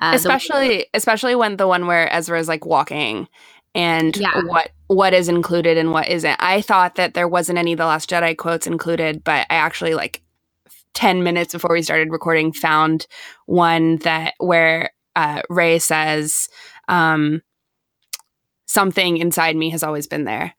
[0.00, 3.28] Uh, especially the- especially when the one where ezra is like walking
[3.76, 4.40] and yeah.
[4.46, 6.36] what what is included and what isn't.
[6.40, 9.94] I thought that there wasn't any of the last jedi quotes included but i actually
[9.94, 10.20] like
[10.94, 13.06] 10 minutes before we started recording found
[13.46, 16.48] one that where uh, Rey says,
[16.88, 17.42] um,
[18.66, 20.54] something inside me has always been there.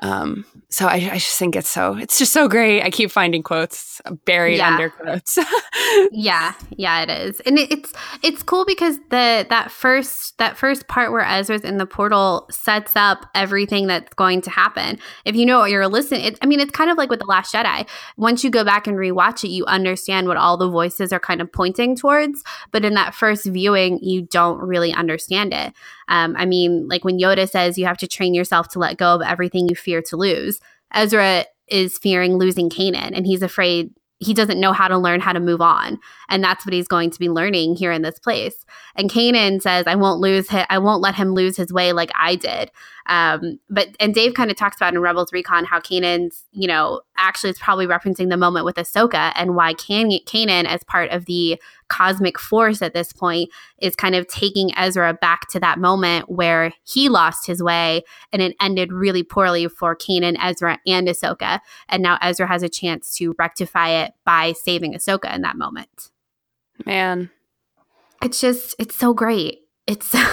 [0.00, 2.82] Um, so I, I just think it's so it's just so great.
[2.82, 4.72] I keep finding quotes buried Yeah.
[4.72, 5.38] under quotes.
[6.10, 10.88] yeah yeah it is and it, it's it's cool because the that first that first
[10.88, 15.44] part where ezra's in the portal sets up everything that's going to happen if you
[15.46, 17.86] know what you're listening it, i mean it's kind of like with the last jedi
[18.16, 21.40] once you go back and rewatch it you understand what all the voices are kind
[21.40, 25.72] of pointing towards but in that first viewing you don't really understand it
[26.08, 29.14] um, i mean like when yoda says you have to train yourself to let go
[29.14, 30.60] of everything you fear to lose
[30.92, 33.90] ezra is fearing losing Kanan and he's afraid
[34.24, 35.98] he doesn't know how to learn how to move on.
[36.28, 38.64] And that's what he's going to be learning here in this place.
[38.94, 42.10] And Kanan says I won't lose him I won't let him lose his way like
[42.14, 42.70] I did.
[43.06, 47.02] Um, but and Dave kind of talks about in Rebels Recon how Kanan's you know
[47.16, 51.26] actually it's probably referencing the moment with Ahsoka and why Can- Kanan as part of
[51.26, 51.60] the
[51.94, 56.72] cosmic force at this point is kind of taking Ezra back to that moment where
[56.82, 58.02] he lost his way
[58.32, 61.60] and it ended really poorly for Kanan, Ezra, and Ahsoka.
[61.88, 66.10] And now Ezra has a chance to rectify it by saving Ahsoka in that moment.
[66.84, 67.30] Man.
[68.22, 69.60] It's just, it's so great.
[69.86, 70.18] It's so,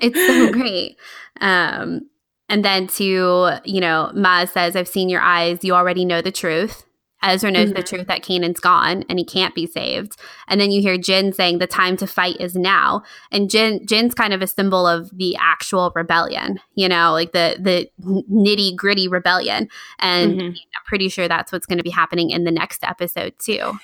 [0.00, 0.96] it's so great.
[1.40, 2.08] Um,
[2.48, 5.62] and then to, you know, Ma says, I've seen your eyes.
[5.62, 6.84] You already know the truth.
[7.24, 7.88] Ezra knows the Mhm.
[7.88, 10.16] truth that Kanan's gone and he can't be saved.
[10.46, 13.02] And then you hear Jyn saying the time to fight is now.
[13.32, 17.56] And Jyn Jyn's kind of a symbol of the actual rebellion, you know, like the
[17.58, 17.88] the
[18.30, 19.68] nitty gritty rebellion.
[19.98, 20.48] And Mhm.
[20.50, 23.78] I'm pretty sure that's what's going to be happening in the next episode too.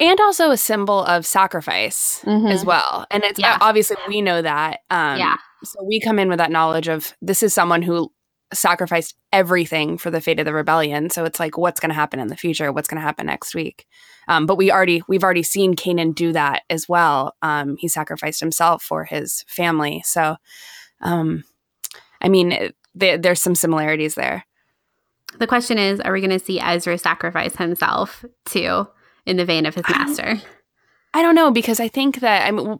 [0.00, 2.50] and also a symbol of sacrifice Mhm.
[2.50, 3.06] as well.
[3.12, 3.58] And it's Yeah.
[3.60, 4.80] obviously we know that.
[4.90, 5.36] Um, Yeah.
[5.62, 8.10] So we come in with that knowledge of this is someone who
[8.54, 11.10] sacrificed everything for the fate of the rebellion.
[11.10, 12.72] So it's like, what's going to happen in the future?
[12.72, 13.86] What's going to happen next week?
[14.28, 17.34] Um, but we already we've already seen Kanan do that as well.
[17.42, 20.02] Um, he sacrificed himself for his family.
[20.04, 20.36] So,
[21.00, 21.44] um,
[22.20, 24.46] I mean, it- there's some similarities there.
[25.38, 28.86] The question is, are we going to see Ezra sacrifice himself too,
[29.26, 30.40] in the vein of his master?
[31.12, 32.78] I don't know because I think that I mean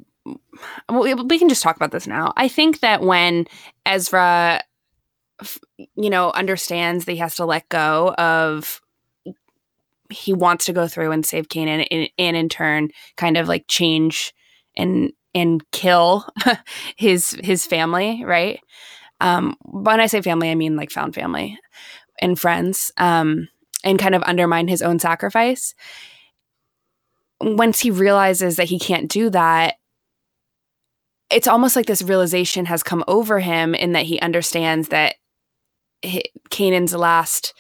[0.89, 2.33] we, we can just talk about this now.
[2.37, 3.47] I think that when
[3.85, 4.63] Ezra,
[5.97, 8.81] you know, understands that he has to let go of,
[10.11, 13.64] he wants to go through and save Kanan, and, and in turn, kind of like
[13.68, 14.35] change
[14.77, 16.27] and and kill
[16.97, 18.61] his his family, right?
[19.20, 21.59] Um, when I say family, I mean like found family
[22.20, 23.49] and friends, um,
[23.83, 25.75] and kind of undermine his own sacrifice
[27.40, 29.77] once he realizes that he can't do that,
[31.31, 35.16] it's almost like this realization has come over him in that he understands that
[36.51, 37.55] Kanan's last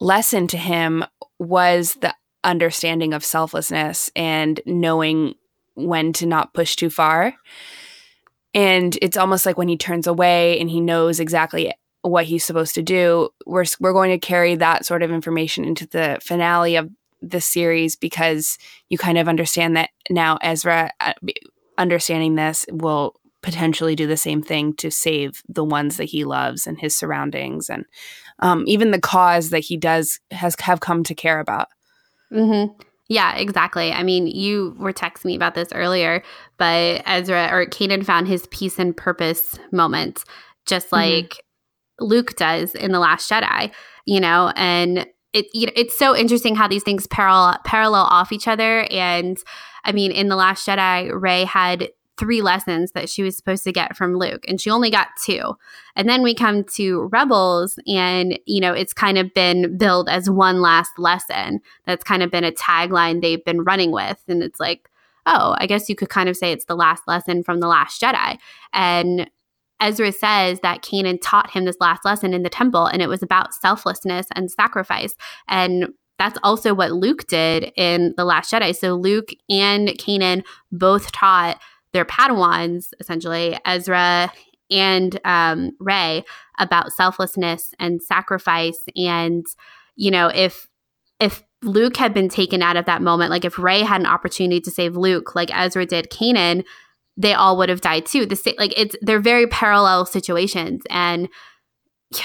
[0.00, 1.04] lesson to him
[1.38, 5.34] was the understanding of selflessness and knowing
[5.74, 7.34] when to not push too far.
[8.52, 12.74] And it's almost like when he turns away and he knows exactly what he's supposed
[12.74, 16.90] to do, we're we're going to carry that sort of information into the finale of
[17.22, 21.14] the series because you kind of understand that now Ezra uh,
[21.78, 26.66] understanding this will potentially do the same thing to save the ones that he loves
[26.66, 27.84] and his surroundings and
[28.40, 31.68] um, even the cause that he does has have come to care about.
[32.32, 32.72] Mm-hmm.
[33.08, 33.92] Yeah, exactly.
[33.92, 36.22] I mean, you were texting me about this earlier,
[36.56, 40.24] but Ezra or Kanan found his peace and purpose moment,
[40.66, 40.92] just Mhm.
[40.92, 41.44] like
[42.00, 43.70] Luke does in the Last Jedi.
[44.06, 48.32] You know, and it you know, it's so interesting how these things parallel parallel off
[48.32, 48.86] each other.
[48.90, 49.36] And
[49.84, 53.72] I mean, in the Last Jedi, Rey had three lessons that she was supposed to
[53.72, 55.56] get from Luke, and she only got two.
[55.96, 60.30] And then we come to Rebels, and you know, it's kind of been billed as
[60.30, 64.22] one last lesson that's kind of been a tagline they've been running with.
[64.28, 64.88] And it's like,
[65.26, 68.00] oh, I guess you could kind of say it's the last lesson from The Last
[68.00, 68.38] Jedi.
[68.72, 69.30] And
[69.80, 73.22] Ezra says that Kanan taught him this last lesson in the temple, and it was
[73.22, 75.16] about selflessness and sacrifice.
[75.48, 78.74] And that's also what Luke did in The Last Jedi.
[78.76, 81.60] So Luke and Kanan both taught
[81.94, 84.30] their Padawans, essentially, Ezra
[84.70, 86.24] and um, Rey,
[86.58, 88.78] about selflessness and sacrifice.
[88.94, 89.46] And,
[89.96, 90.68] you know, if
[91.20, 94.60] if Luke had been taken out of that moment, like if Rey had an opportunity
[94.60, 96.64] to save Luke, like Ezra did Kanan,
[97.16, 98.26] they all would have died too.
[98.26, 101.28] The sa- like it's they're very parallel situations, and
[102.14, 102.24] yeah,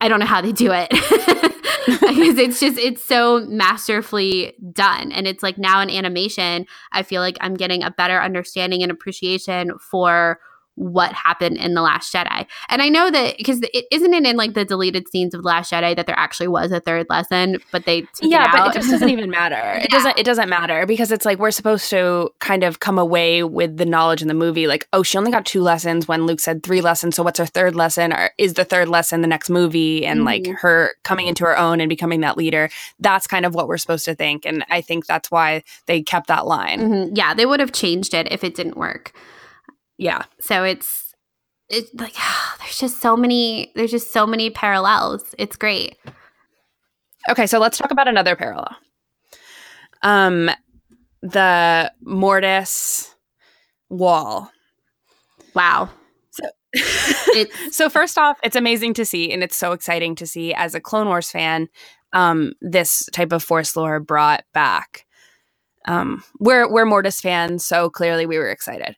[0.00, 0.92] I don't know how they do it.
[1.86, 7.20] Because it's just it's so masterfully done, and it's like now in animation, I feel
[7.20, 10.40] like I'm getting a better understanding and appreciation for
[10.76, 12.46] what happened in the last jedi.
[12.68, 15.46] And i know that because it isn't it in like the deleted scenes of the
[15.48, 18.78] last jedi that there actually was a third lesson but they yeah it but it
[18.78, 19.80] just doesn't even matter.
[19.82, 23.42] It doesn't it doesn't matter because it's like we're supposed to kind of come away
[23.42, 26.40] with the knowledge in the movie like oh she only got two lessons when luke
[26.40, 28.12] said three lessons so what's her third lesson?
[28.12, 30.04] Or is the third lesson the next movie?
[30.06, 30.56] And like Mhm.
[30.58, 32.68] her coming into her own and becoming that leader.
[33.00, 36.26] That's kind of what we're supposed to think and i think that's why they kept
[36.28, 36.80] that line.
[36.80, 37.10] Mhm.
[37.14, 39.12] yeah they would have changed it if it didn't work
[39.98, 41.14] yeah so it's
[41.68, 42.14] it's like
[42.58, 45.96] there's just so many there's just so many parallels it's great
[47.28, 48.76] Okay, so let's talk about another parallel.
[50.02, 50.50] Um,
[51.22, 53.14] the Mortis
[53.88, 54.50] wall.
[55.54, 55.88] wow
[57.70, 60.80] so first off, it's amazing to see, and it's so exciting to see as a
[60.80, 61.68] Clone Wars fan,
[62.12, 65.06] um, this type of Force lore brought back.
[65.86, 68.96] Um, we're we're Mortis fans, so clearly we were excited.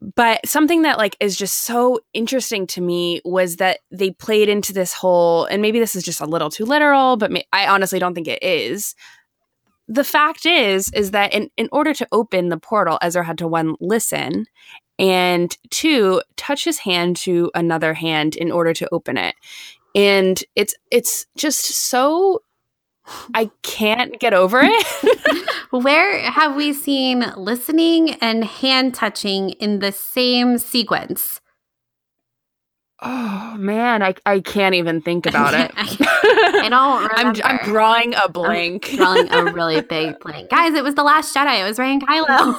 [0.00, 4.72] But something that like is just so interesting to me was that they played into
[4.72, 8.14] this whole, and maybe this is just a little too literal, but I honestly don't
[8.14, 8.94] think it is.
[9.88, 13.48] The fact is, is that in, in order to open the portal, Ezra had to
[13.48, 14.46] one listen,
[14.98, 19.34] and two touch his hand to another hand in order to open it
[19.94, 22.40] and it's it's just so
[23.34, 29.92] i can't get over it Where have we seen listening and hand touching in the
[29.92, 31.40] same sequence?
[33.02, 38.28] oh man i, I can't even think about it I don't I'm, I'm drawing a
[38.28, 40.50] blank I'm drawing a really big blank.
[40.50, 41.60] Guys, it was the last Jedi.
[41.60, 42.58] It was Rey and Kylo.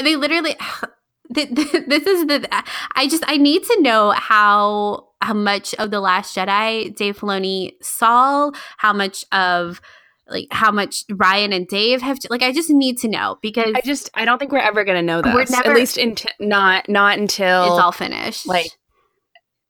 [0.00, 0.56] they literally.
[1.34, 2.48] th- th- This is the.
[2.94, 7.72] I just I need to know how how much of the Last Jedi Dave Filoni
[7.82, 9.80] saw, how much of
[10.28, 12.42] like how much Ryan and Dave have like.
[12.42, 15.20] I just need to know because i just i don't think we're ever gonna know
[15.22, 15.34] that.
[15.34, 18.46] We're this never- at least in not not until it's all finished.
[18.46, 18.70] like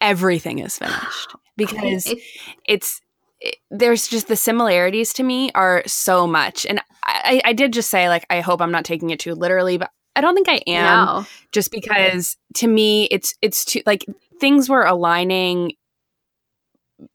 [0.01, 2.19] everything is finished because It-
[2.67, 3.01] it's
[3.41, 7.91] it, there's just the similarities to me are so much and I, I did just
[7.91, 10.63] say like i hope i'm not taking it too literally but i don't think i
[10.69, 11.27] am no.
[11.51, 14.07] just because to me it's it's too like
[14.43, 15.73] things were aligning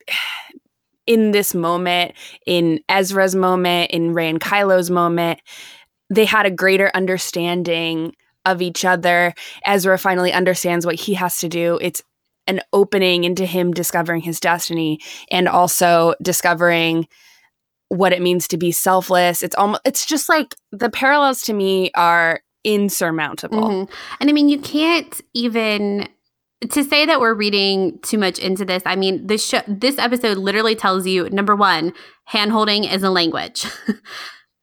[1.06, 2.14] in this moment
[2.46, 5.40] in ezra's moment in Rey and kylo's moment.
[6.10, 8.14] They had a greater understanding
[8.46, 9.34] of each other.
[9.66, 11.78] Ezra finally understands what he has to do.
[11.82, 12.02] It's
[12.48, 17.08] an opening into him discovering his destiny and also discovering
[17.90, 19.44] what it means to be selfless.
[19.44, 23.70] It's almost it's just like the parallels to me are insurmountable.
[23.70, 23.90] Mhm.
[24.20, 26.08] And I mean, you can't even
[26.70, 28.82] to say that we're reading too much into this.
[28.86, 31.94] I mean, this show, this episode literally tells you number one,
[32.26, 33.66] hand holding is a language.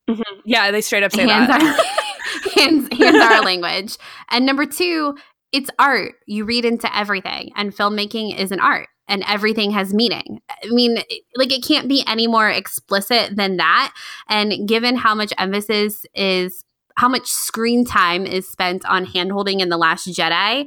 [0.09, 0.41] Mm-hmm.
[0.45, 1.63] Yeah, they straight up say hands that.
[1.63, 3.97] are hands hands are a language,
[4.31, 5.17] and number two,
[5.51, 6.17] it's art.
[6.27, 8.89] You read into everything, and filmmaking is an art.
[9.09, 10.41] And everything has meaning.
[10.51, 10.97] I mean,
[11.37, 13.95] like it can't be any more explicit than that.
[14.29, 16.65] And given how much emphasis is
[16.97, 20.67] how much screen time is spent on handholding in the last jedi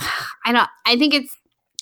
[0.44, 1.36] i don't i think it's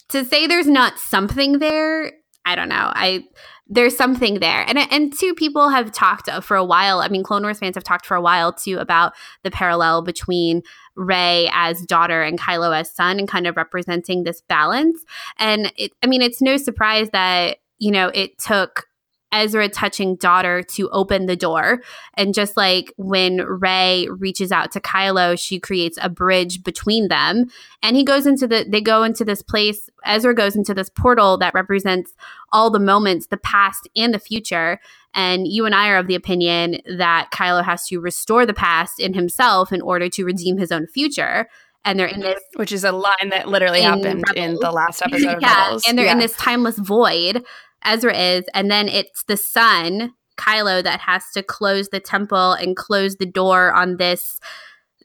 [0.09, 2.13] to say there's not something there
[2.45, 2.93] i don't know.
[2.95, 3.25] I
[3.71, 4.65] there's something there.
[4.67, 7.85] And and two people have talked for a while i mean clone wars fans have
[7.85, 10.63] talked for a while too about the parallel between
[10.97, 15.05] Rey as daughter and Kylo as son and kind of representing this balance.
[15.39, 18.87] And it, i mean it's no surprise that you know it took
[19.33, 21.83] Ezra touching daughter to open the door.
[22.15, 27.47] And just like when Rey reaches out to Kylo, she creates a bridge between them.
[27.83, 29.91] And he goes into the, they go into this place.
[30.05, 32.15] Ezra goes into this portal that represents
[32.53, 34.81] all the moments, the past and the future.
[35.15, 39.01] And you and I are of the opinion that Kylo has to restore the past
[39.01, 41.49] in himself in order to redeem his own future.
[41.85, 45.37] And they're in this Which is a line that literally happened in the last episode
[45.37, 45.85] of yeah, Rebels.
[45.89, 47.45] and they're in this timeless void.
[47.85, 52.77] Ezra is, and then it's the son, Kylo, that has to close the temple and
[52.77, 54.41] close the door on this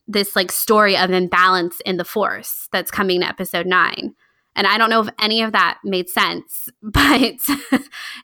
[0.06, 4.14] this like story of imbalance in the Force that's coming to Episode Nine.
[4.56, 7.22] And I don't know if any of that made sense, but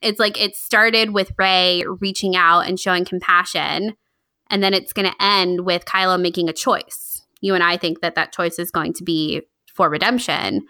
[0.01, 3.95] it's like it started with Rey reaching out and showing compassion,
[4.49, 7.23] and then it's going to end with Kylo making a choice.
[7.41, 10.65] You and I think that that choice is going to be for redemption,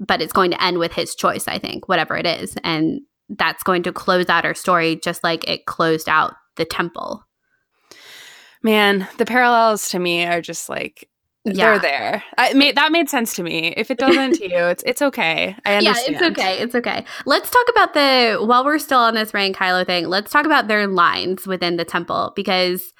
[0.00, 2.56] but it's going to end with his choice, I think, whatever it is.
[2.64, 7.22] And that's going to close out our story just like it closed out the temple.
[8.62, 11.08] Man, the parallels to me are just like
[11.44, 11.54] Yeah.
[11.54, 12.24] they're there.
[12.36, 13.72] I made that made sense to me.
[13.76, 15.56] If it doesn't to you, it's it's okay.
[15.64, 16.16] I Yeah, understand.
[16.16, 16.58] it's okay.
[16.58, 17.04] It's okay.
[17.24, 20.44] Let's talk about the while we're still on this Rey and Kylo thing, let's talk
[20.44, 22.92] about their lines within the temple because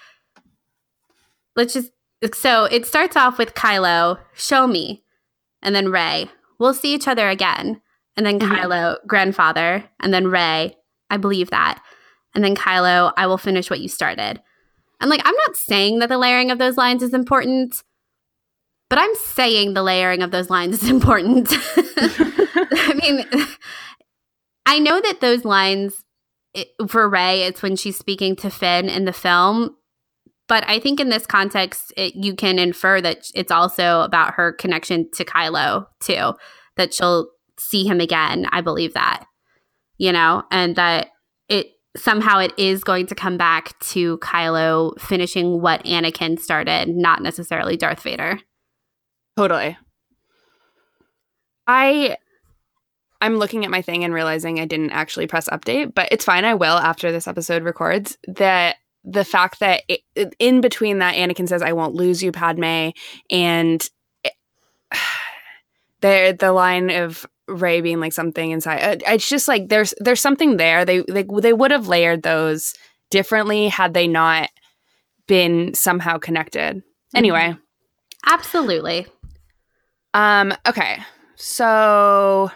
[1.57, 1.90] let's just
[2.34, 5.03] so it starts off with Kylo, show me,
[5.62, 6.30] and then Rey,
[6.61, 7.80] we'll see each other again.
[8.16, 8.48] And then Mhm.
[8.48, 10.76] Kylo, grandfather, and then Rey,
[11.08, 11.82] I believe that.
[12.34, 14.40] And then Kylo, I will finish what you started.
[15.00, 17.82] And like, I'm not saying that the layering of those lines is important,
[18.88, 21.48] but I'm saying the layering of those lines is important.
[21.76, 23.24] I mean,
[24.66, 26.04] I know that those lines
[26.52, 29.76] it, for Rey, it's when she's speaking to Finn in the film.
[30.51, 34.53] But I think in this context, it, you can infer that it's also about her
[34.53, 36.32] connection to Kylo too.
[36.76, 38.46] That she'll see him again.
[38.51, 39.26] I believe that,
[39.96, 41.11] you know, and that
[41.48, 47.22] it somehow it is going to come back to Kylo finishing what Anakin started, not
[47.22, 48.40] necessarily Darth Vader.
[49.36, 49.78] Totally.
[51.68, 52.16] I
[53.20, 56.44] I'm looking at my thing and realizing I didn't actually press update, but it's fine.
[56.44, 58.18] I will after this episode records.
[58.26, 58.74] That
[59.05, 62.90] the fact that it, in between that Anakin says I won't lose you Padme
[63.30, 63.88] and
[64.24, 64.32] it,
[66.01, 70.20] the the line of Rey being like something inside uh, it's just like there's there's
[70.20, 70.84] something there.
[70.84, 72.74] They they they would have layered those
[73.11, 74.51] differently had they not
[75.26, 76.82] been somehow connected.
[77.14, 77.57] Anyway,
[78.26, 79.07] Absolutely.
[80.14, 80.98] um okay.
[81.36, 82.51] So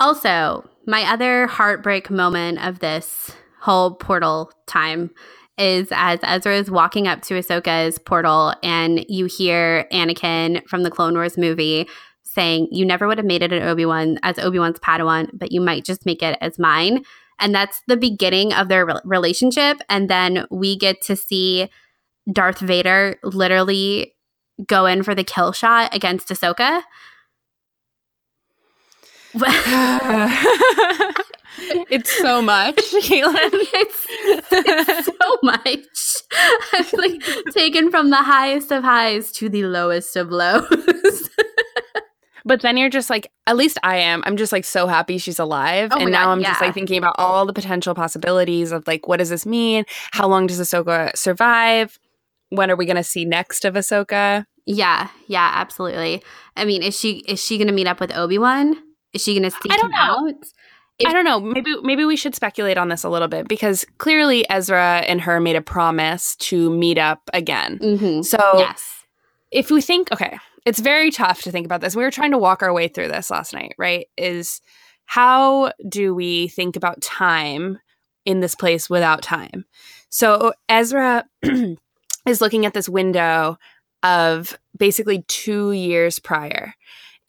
[0.00, 3.30] Also, my other heartbreak moment of this
[3.60, 5.10] whole portal time
[5.58, 10.90] is as Ezra is walking up to Ahsoka's portal and you hear Anakin from the
[10.90, 11.88] Clone Wars movie
[12.22, 15.84] saying, You never would have made it an Obi-Wan as Obi-Wan's Padawan, but you might
[15.84, 17.04] just make it as mine.
[17.38, 19.78] And that's the beginning of their re- relationship.
[19.88, 21.68] And then we get to see
[22.30, 24.14] Darth Vader literally
[24.66, 26.82] go in for the kill shot against Ahsoka.
[31.58, 33.50] it's so much, Caitlin.
[33.52, 34.06] it's,
[34.50, 35.82] it's so much.
[36.72, 40.66] I'm like taken from the highest of highs to the lowest of lows.
[42.44, 44.20] But then you're just like, at least I am.
[44.26, 45.90] I'm just like so happy she's alive.
[45.92, 49.06] Oh and now God, I'm just like thinking about all the potential possibilities of like,
[49.06, 49.84] what does this mean?
[50.10, 52.00] How long does Ahsoka survive?
[52.48, 54.44] When are we going to see next of Ahsoka?
[54.66, 56.22] yeah, yeah, absolutely.
[56.56, 58.76] I mean, is she is she going to meet up with Obi Wan?
[59.12, 60.28] Is she going to seek I don't him know.
[60.28, 60.34] out?
[60.98, 61.40] If- I don't know.
[61.40, 65.40] Maybe maybe we should speculate on this a little bit because clearly Ezra and her
[65.40, 67.78] made a promise to meet up again.
[67.78, 68.22] Mm-hmm.
[68.22, 69.04] So yes.
[69.50, 71.96] if we think, okay, it's very tough to think about this.
[71.96, 74.06] We were trying to walk our way through this last night, right?
[74.16, 74.60] Is
[75.06, 77.78] how do we think about time
[78.24, 79.64] in this place without time?
[80.08, 81.24] So Ezra
[82.26, 83.58] is looking at this window
[84.02, 86.74] of basically two years prior,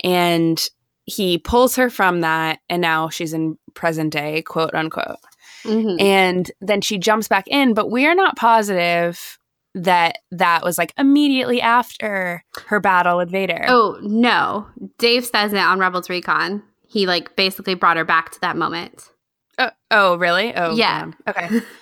[0.04, 0.64] and
[1.06, 5.18] he pulls her from that, and now she's in present day, quote unquote.
[5.64, 6.00] Mhm.
[6.02, 9.38] And then she jumps back in, but we are not positive
[9.76, 13.66] that that was like immediately after her battle with Vader.
[13.68, 14.68] Oh no,
[15.00, 16.62] Dave says it on Rebels Recon.
[16.88, 19.10] He like basically brought her back to that moment.
[19.58, 20.54] Oh, oh, really?
[20.56, 21.00] Oh, Yeah.
[21.00, 21.16] damn.
[21.28, 21.62] Okay.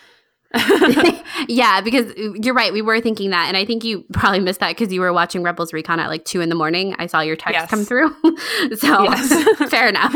[1.47, 2.74] yeah, because you're right.
[2.74, 5.43] We were thinking that, and I think you probably missed that because you were watching
[5.43, 6.95] Rebels Recon at like two in the morning.
[6.99, 7.70] I saw your text Yes.
[7.70, 8.10] come through,
[8.76, 9.12] so
[9.68, 10.14] fair enough.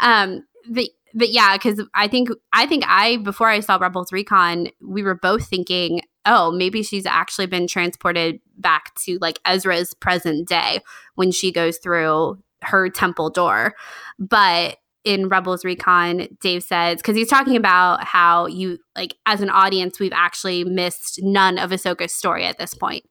[0.00, 0.84] um, but
[1.14, 5.14] but yeah, because I think I think I before I saw Rebels Recon, we were
[5.14, 10.80] both thinking, oh, maybe she's actually been transported back to like Ezra's present day
[11.14, 13.74] when she goes through her temple door,
[14.18, 19.50] but in Rebels Recon, Dave says, because he's talking about how you, like, as an
[19.50, 23.04] audience, we've actually missed none of Ahsoka's story at this point.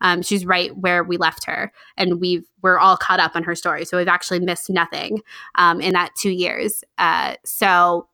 [0.00, 3.54] Um, she's right where we left her, and we've we're all caught up on her
[3.54, 5.20] story, so we've actually missed nothing
[5.56, 6.84] um, in that two years.
[6.98, 8.08] Uh, so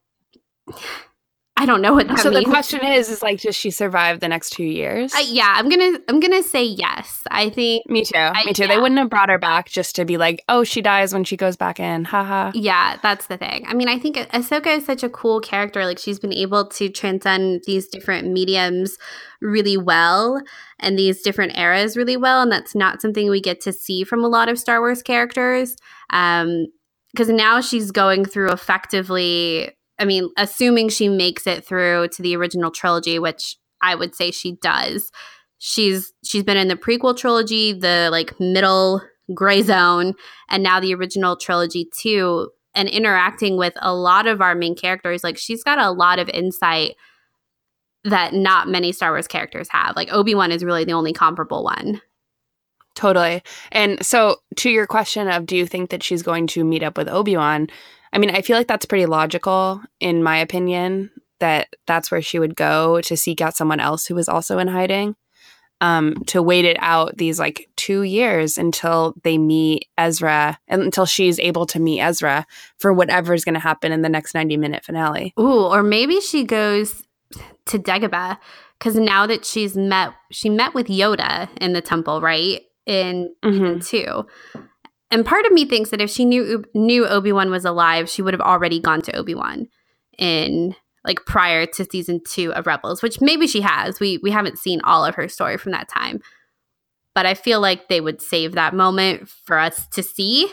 [1.56, 2.44] I don't know what that so means.
[2.44, 5.14] the question is, is like, does she survive the next two years?
[5.14, 7.22] Uh, yeah, I'm gonna I'm gonna say yes.
[7.30, 8.30] I think Me too.
[8.44, 8.62] Me too.
[8.64, 8.68] yeah.
[8.68, 11.36] They wouldn't have brought her back just to be like, oh, she dies when she
[11.36, 12.04] goes back in.
[12.06, 12.50] Haha.
[12.54, 13.64] Yeah, that's the thing.
[13.68, 15.84] I mean, I think Ahsoka is such a cool character.
[15.84, 18.98] Like, she's been able to transcend these different mediums
[19.40, 20.42] really well
[20.80, 22.42] and these different eras really well.
[22.42, 25.76] And that's not something we get to see from a lot of Star Wars characters.
[26.10, 26.66] Um,
[27.12, 32.36] because now she's going through effectively, I mean, assuming she makes it through to the
[32.36, 35.10] original trilogy, which I would say she does.
[35.58, 40.14] She's she's been in the prequel trilogy, the like middle gray zone,
[40.48, 45.22] and now the original trilogy too and interacting with a lot of our main characters
[45.22, 46.96] like she's got a lot of insight
[48.02, 52.00] that not many star wars characters have like obi-wan is really the only comparable one
[52.94, 53.42] Totally.
[53.72, 56.96] And so, to your question of do you think that she's going to meet up
[56.96, 57.68] with Obi Wan?
[58.14, 61.10] I mean, I feel like that's pretty logical, in my opinion,
[61.40, 64.68] that that's where she would go to seek out someone else who is also in
[64.68, 65.16] hiding.
[65.80, 71.38] um, to wait it out these like two years until they meet Ezra until she's
[71.40, 72.46] able to meet Ezra
[72.78, 75.34] for whatever's going to happen in the next 90 minute finale.
[75.38, 77.02] Ooh, or maybe she goes
[77.66, 78.38] to Dagobah
[78.78, 82.62] because now that she's met, she met with Yoda in the temple, right?
[82.86, 83.84] In Mhm.
[83.86, 84.26] two.
[85.10, 88.22] And part of me thinks that if she knew knew Obi Wan was alive, she
[88.22, 89.68] would have already gone to Obi Wan
[90.18, 90.74] in
[91.04, 94.00] like prior to season two of Rebels, which maybe she has.
[94.00, 96.20] We we haven't seen all of her story from that time,
[97.14, 100.50] but I feel like they would save that moment for us to see.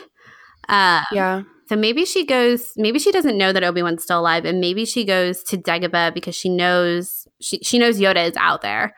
[0.68, 1.42] Uh, Yeah.
[1.66, 2.72] so maybe she goes.
[2.76, 6.14] Maybe she doesn't know that Obi Wan's still alive, and maybe she goes to Dagobah
[6.14, 8.94] because she knows she she knows Yoda is out there,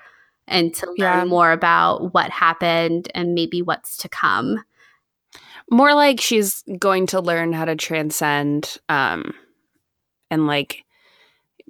[0.47, 1.25] and to learn Yeah.
[1.25, 4.63] more about what happened and maybe what's to come.
[5.71, 9.35] More like she's going to learn how to transcend um,
[10.31, 10.85] and like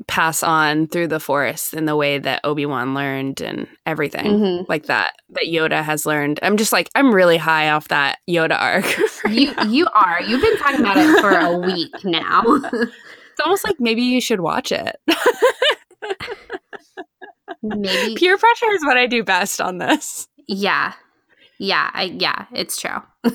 [0.08, 4.68] pass on through the forest in the way that Obi-Wan learned and everything Mhm.
[4.68, 6.40] like that that Yoda has learned.
[6.42, 8.84] I'm just like I'm really high off that Yoda arc.
[9.30, 9.62] You now.
[9.64, 10.20] you are.
[10.22, 12.42] You've been talking about it for a week now.
[12.72, 14.96] it's almost like maybe you should watch it.
[17.62, 18.16] maybe.
[18.16, 20.28] Peer pressure is what I do best on this.
[20.48, 20.92] Yeah.
[21.58, 21.90] Yeah.
[21.92, 22.46] I yeah.
[22.52, 23.02] It's true.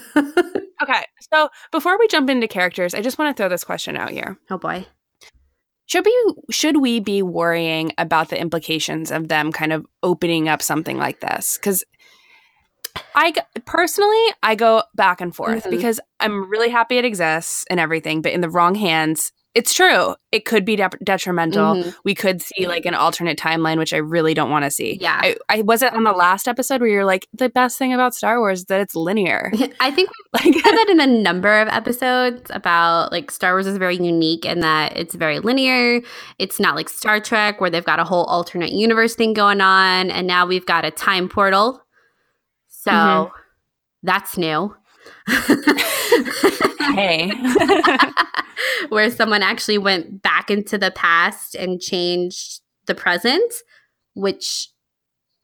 [0.82, 1.04] Okay,
[1.34, 4.38] so before we jump into characters, I just want to throw this question out here.
[4.50, 4.86] oh boy.
[5.88, 10.62] Should we should we be worrying about the implications of them kind of opening up
[10.62, 11.58] something like this?
[11.58, 11.84] Because
[13.14, 13.34] I
[13.66, 15.72] personally I go back and forth Mhm.
[15.72, 20.16] because I'm really happy it exists and everything, but in the wrong hands, it's true.
[20.32, 21.74] It could be de- detrimental.
[21.76, 21.96] Mhm.
[22.06, 25.00] We could see like an alternate timeline, which I really don't want to see.
[25.02, 25.20] Yeah.
[25.24, 28.14] I, I was it on the last episode where you're like the best thing about
[28.14, 29.52] Star Wars is that it's linear.
[29.80, 33.78] I think like said that in a number of episodes about like Star Wars is
[33.78, 36.02] very unique in that it's very linear.
[36.38, 40.12] It's not like Star Trek where they've got a whole alternate universe thing going on,
[40.12, 41.82] and now we've got a time portal.
[42.68, 43.32] So Mhm.
[44.04, 44.76] that's new.
[46.94, 47.32] Hey.
[48.90, 53.54] where someone actually went back into the past and changed the present,
[54.14, 54.70] which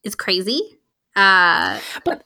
[0.04, 0.62] is crazy.
[1.16, 2.26] Uh, But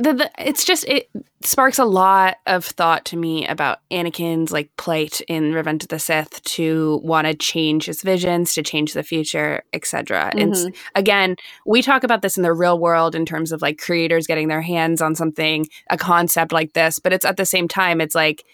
[0.00, 1.10] the, the it's just it
[1.42, 5.98] sparks a lot of thought to me about Anakin's like plight in Revenge of the
[5.98, 10.32] Sith to want to change his visions, to change the future, etc.
[10.36, 10.74] And mm-hmm.
[10.94, 11.36] again,
[11.66, 14.62] we talk about this in the real world in terms of like creators getting their
[14.62, 18.44] hands on something, a concept like this, but it's at the same time it's like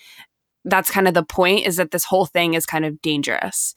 [0.64, 3.74] that's kind of the point is that this whole thing is kind of dangerous.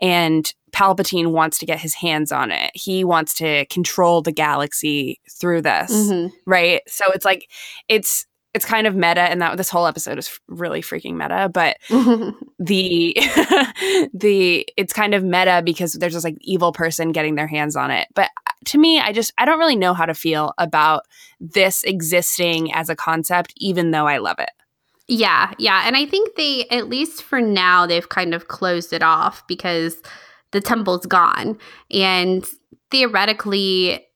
[0.00, 2.70] And Palpatine wants to get his hands on it.
[2.74, 6.30] He wants to control the galaxy through this mhm.
[6.46, 7.48] right so it's like
[7.88, 11.76] it's it's kind of meta and that this whole episode is really freaking meta but
[12.58, 13.16] the
[14.14, 17.90] the it's kind of meta because there's this like evil person getting their hands on
[17.90, 18.30] it but
[18.64, 21.02] to me i just i don't really know how to feel about
[21.40, 24.50] this existing as a concept even though i love it
[25.08, 25.82] Yeah, yeah.
[25.84, 29.96] And I think they, at least for now, they've kind of closed it off because
[30.52, 31.58] the temple's gone.
[31.90, 32.46] And
[32.90, 34.06] theoretically,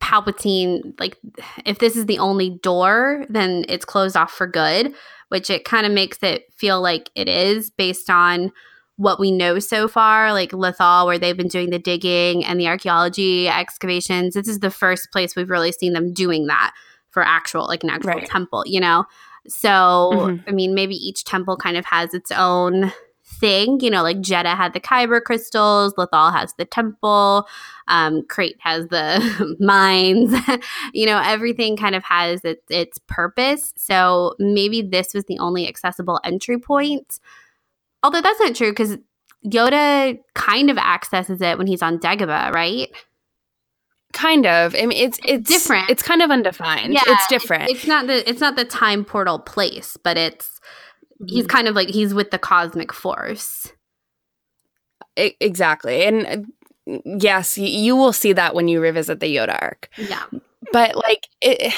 [0.00, 1.16] Palpatine, like,
[1.64, 4.92] if this is the only door, then it's closed off for good,
[5.28, 8.52] which it kind of makes it feel like it is based on
[8.96, 12.68] what we know so far, like Lothal, where they've been doing the digging and the
[12.68, 14.34] archaeology excavations.
[14.34, 16.72] This is the first place we've really seen them doing that
[17.10, 18.26] for actual, like an actual Right.
[18.26, 19.04] temple, you know?
[19.48, 20.44] So, Mhm.
[20.48, 22.92] I mean, maybe each temple kind of has its own
[23.34, 23.80] thing.
[23.80, 27.46] You know, like Jedha had the Kyber crystals, Lothal has the temple,
[27.88, 30.32] um, Crait has the mines.
[30.92, 33.72] you know, everything kind of has its, its purpose.
[33.76, 37.18] So maybe this was the only accessible entry point.
[38.02, 38.98] Although that's not true because
[39.46, 42.88] Yoda kind of accesses it when he's on Dagobah, right?
[44.14, 45.90] kind of i mean it's it's Different.
[45.90, 49.40] it's kind of undefined yeah, it's different It's not the it's not the time portal
[49.40, 50.53] place, but it's
[51.28, 53.72] he's kind of like he's with the cosmic force.
[55.18, 56.26] I- exactly and
[56.88, 60.22] uh, yes y- you will see that when you revisit the yoda arc Yeah.
[60.72, 61.72] but like it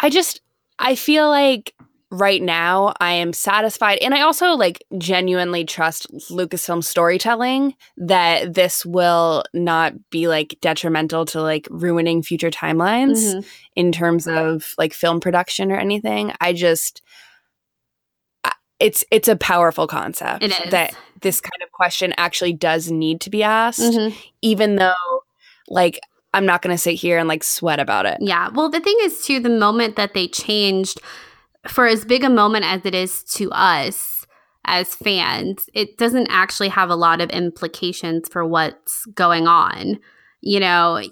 [0.00, 0.40] i just
[0.78, 1.74] i feel like
[2.10, 8.86] right now i am satisfied and i also like genuinely trust lucasfilm storytelling that this
[8.86, 13.44] will not be like detrimental to like ruining future timelines Mhm.
[13.76, 17.02] in terms of like film production or anything i just
[18.80, 23.42] it's it's a powerful concept that this kind of question actually does need to be
[23.42, 24.14] asked Mhm.
[24.42, 24.94] even though
[25.68, 26.00] like
[26.32, 28.18] I'm not going to sit here and like sweat about it.
[28.20, 28.50] Yeah.
[28.54, 31.00] Well, the thing is, too, the moment that they changed,
[31.66, 34.26] for as big a moment as it is to us
[34.64, 39.98] as fans, it doesn't actually have a lot of implications for what's going on.
[40.40, 41.02] You know,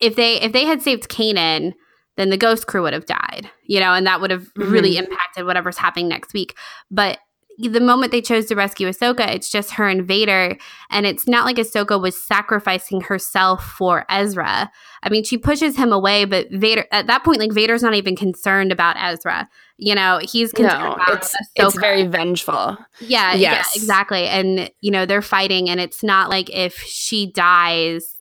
[0.00, 1.74] if they if they had saved Kanan,
[2.16, 4.70] then the ghost crew would have died, you know, and that would have mm-hmm.
[4.70, 6.56] really impacted whatever's happening next week.
[6.90, 7.18] But
[7.58, 10.58] the moment they chose to rescue Ahsoka, it's just her and Vader.
[10.90, 14.70] And it's not like Ahsoka was sacrificing herself for Ezra.
[15.02, 18.14] I mean, she pushes him away, but Vader, at that point, like Vader's not even
[18.14, 19.48] concerned about Ezra.
[19.78, 21.66] You know, he's concerned no, about it's, Ahsoka.
[21.66, 22.76] It's very vengeful.
[23.00, 23.40] Yeah, yes.
[23.40, 24.26] yeah, exactly.
[24.26, 28.16] And, you know, they're fighting, and it's not like if she dies,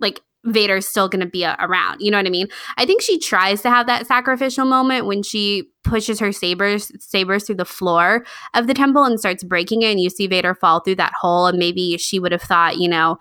[0.00, 2.00] like Vader's still going to be a- around.
[2.00, 2.48] You know what I mean?
[2.76, 7.44] I think she tries to have that sacrificial moment when she pushes her sabers sabers
[7.44, 8.24] through the floor
[8.54, 11.46] of the temple and starts breaking it and you see Vader fall through that hole
[11.46, 13.18] and maybe she would have thought, you know,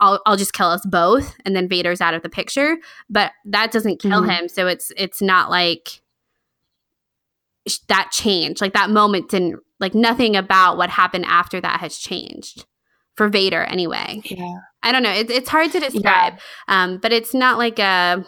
[0.00, 2.76] I'll, I'll just kill us both and then Vader's out of the picture,
[3.08, 4.30] but that doesn't kill mm-hmm.
[4.30, 6.02] him, so it's it's not like
[7.88, 8.60] that change.
[8.60, 12.66] Like that moment didn't like nothing about what happened after that has changed
[13.16, 14.22] for Vader anyway.
[14.24, 14.54] Yeah.
[14.82, 15.12] I don't know.
[15.12, 16.34] It, it's hard to describe.
[16.34, 16.38] Yeah.
[16.68, 18.24] Um, but it's not like a,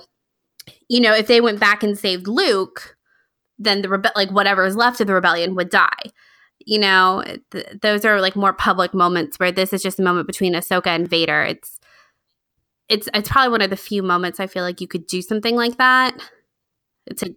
[0.89, 2.97] you know, if they went back and saved Luke,
[3.59, 6.11] then the rebe- like whatever is left of the rebellion would die.
[6.67, 10.27] You know, th- those are like more public moments where this is just a moment
[10.27, 11.43] between Ahsoka and Vader.
[11.43, 11.79] It's
[12.89, 15.57] it's it's probably one of the few moments I feel like you could do something
[15.57, 16.17] like that.
[17.07, 17.29] It's a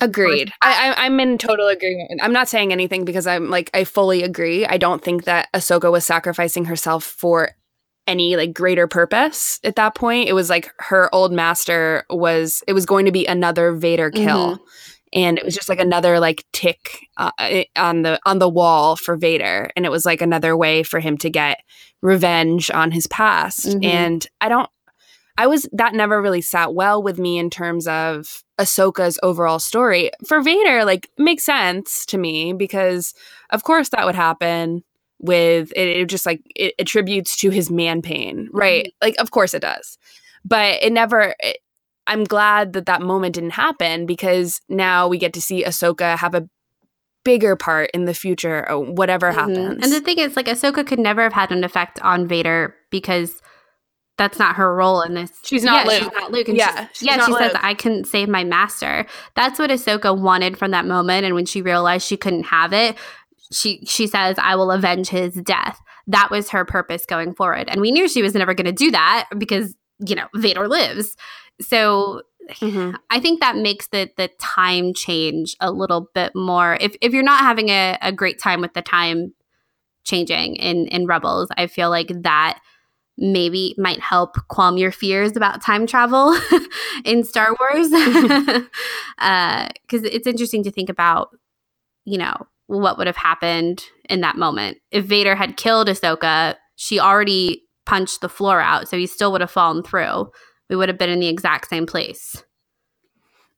[0.00, 0.52] Agreed.
[0.62, 2.20] I, I, am in total agreement.
[2.22, 4.66] I'm not saying anything because I'm like I fully agree.
[4.66, 7.50] I don't think that Ahsoka was sacrificing herself for
[8.06, 10.28] any like greater purpose at that point.
[10.28, 12.62] It was like her old master was.
[12.66, 14.64] It was going to be another Vader kill, mm-hmm.
[15.12, 17.30] and it was just like another like tick uh,
[17.76, 21.16] on the on the wall for Vader, and it was like another way for him
[21.18, 21.60] to get
[22.02, 23.66] revenge on his past.
[23.66, 23.84] Mm-hmm.
[23.84, 24.70] And I don't
[25.40, 30.10] I was that never really sat well with me in terms of Ahsoka's overall story.
[30.26, 33.14] For Vader, like makes sense to me because
[33.48, 34.84] of course that would happen
[35.18, 38.84] with it, it just like it attributes to his man pain, right?
[38.84, 39.06] Mm-hmm.
[39.06, 39.96] Like of course it does.
[40.44, 41.56] But it never it,
[42.06, 46.34] I'm glad that that moment didn't happen because now we get to see Ahsoka have
[46.34, 46.46] a
[47.24, 49.38] bigger part in the future or whatever mm-hmm.
[49.38, 49.84] happens.
[49.84, 53.40] And the thing is like Ahsoka could never have had an effect on Vader because
[54.20, 55.32] that's not her role in this.
[55.42, 56.02] She's not yeah, Luke.
[56.02, 56.48] She's not Luke.
[56.48, 57.24] And yeah, yeah.
[57.24, 57.40] She Luke.
[57.40, 61.24] says, "I couldn't save my master." That's what Ahsoka wanted from that moment.
[61.24, 62.98] And when she realized she couldn't have it,
[63.50, 67.70] she she says, "I will avenge his death." That was her purpose going forward.
[67.70, 69.74] And we knew she was never going to do that because
[70.06, 71.16] you know Vader lives.
[71.62, 72.96] So mm-hmm.
[73.08, 76.76] I think that makes the the time change a little bit more.
[76.78, 79.32] If if you're not having a, a great time with the time
[80.04, 82.60] changing in in Rebels, I feel like that
[83.20, 86.36] maybe might help calm your fears about time travel
[87.04, 87.88] in Star Wars.
[87.90, 88.64] Because
[89.18, 91.28] uh, it's interesting to think about,
[92.04, 92.34] you know,
[92.66, 94.78] what would have happened in that moment.
[94.90, 99.40] If Vader had killed Ahsoka, she already punched the floor out, so he still would
[99.42, 100.30] have fallen through.
[100.68, 102.42] We would have been in the exact same place.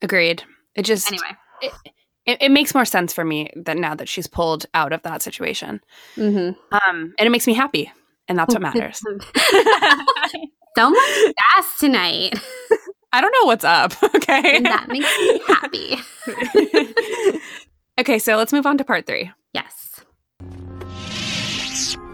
[0.01, 0.43] Agreed.
[0.75, 1.37] It just anyway.
[1.61, 1.73] It,
[2.25, 5.23] it, it, makes more sense for me that now that she's pulled out of that
[5.23, 5.81] situation,
[6.17, 6.59] mm-hmm.
[6.75, 7.93] um, and it makes me happy
[8.29, 8.99] and that's what matters.
[10.77, 12.39] so much gas tonight.
[13.13, 13.93] I don't know what's up.
[14.03, 14.57] Okay.
[14.57, 15.99] And that makes me happy.
[18.01, 19.31] okay, so let's move on to part three.
[19.53, 20.01] Yes.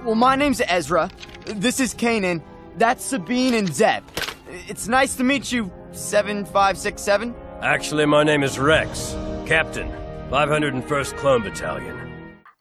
[0.04, 1.10] Well, my name's Ezra.
[1.46, 2.42] This is Kanan.
[2.76, 4.02] That's Sabine and Zeb.
[4.68, 7.34] It's nice to meet you, 7567.
[7.60, 9.14] Actually, my name is Rex,
[9.46, 9.90] Captain,
[10.30, 11.97] 501st Clone Battalion.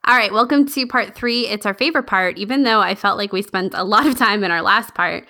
[0.07, 1.47] All right, welcome to part three.
[1.47, 4.41] It's our favorite part, even though I felt like we spent a lot of time
[4.41, 5.25] in our last part.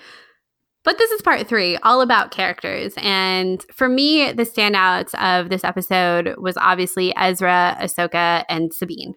[0.84, 2.94] But this is part three, all about characters.
[2.98, 9.14] And for me, the standouts of this episode was obviously Ezra, Ahsoka, and Sabine.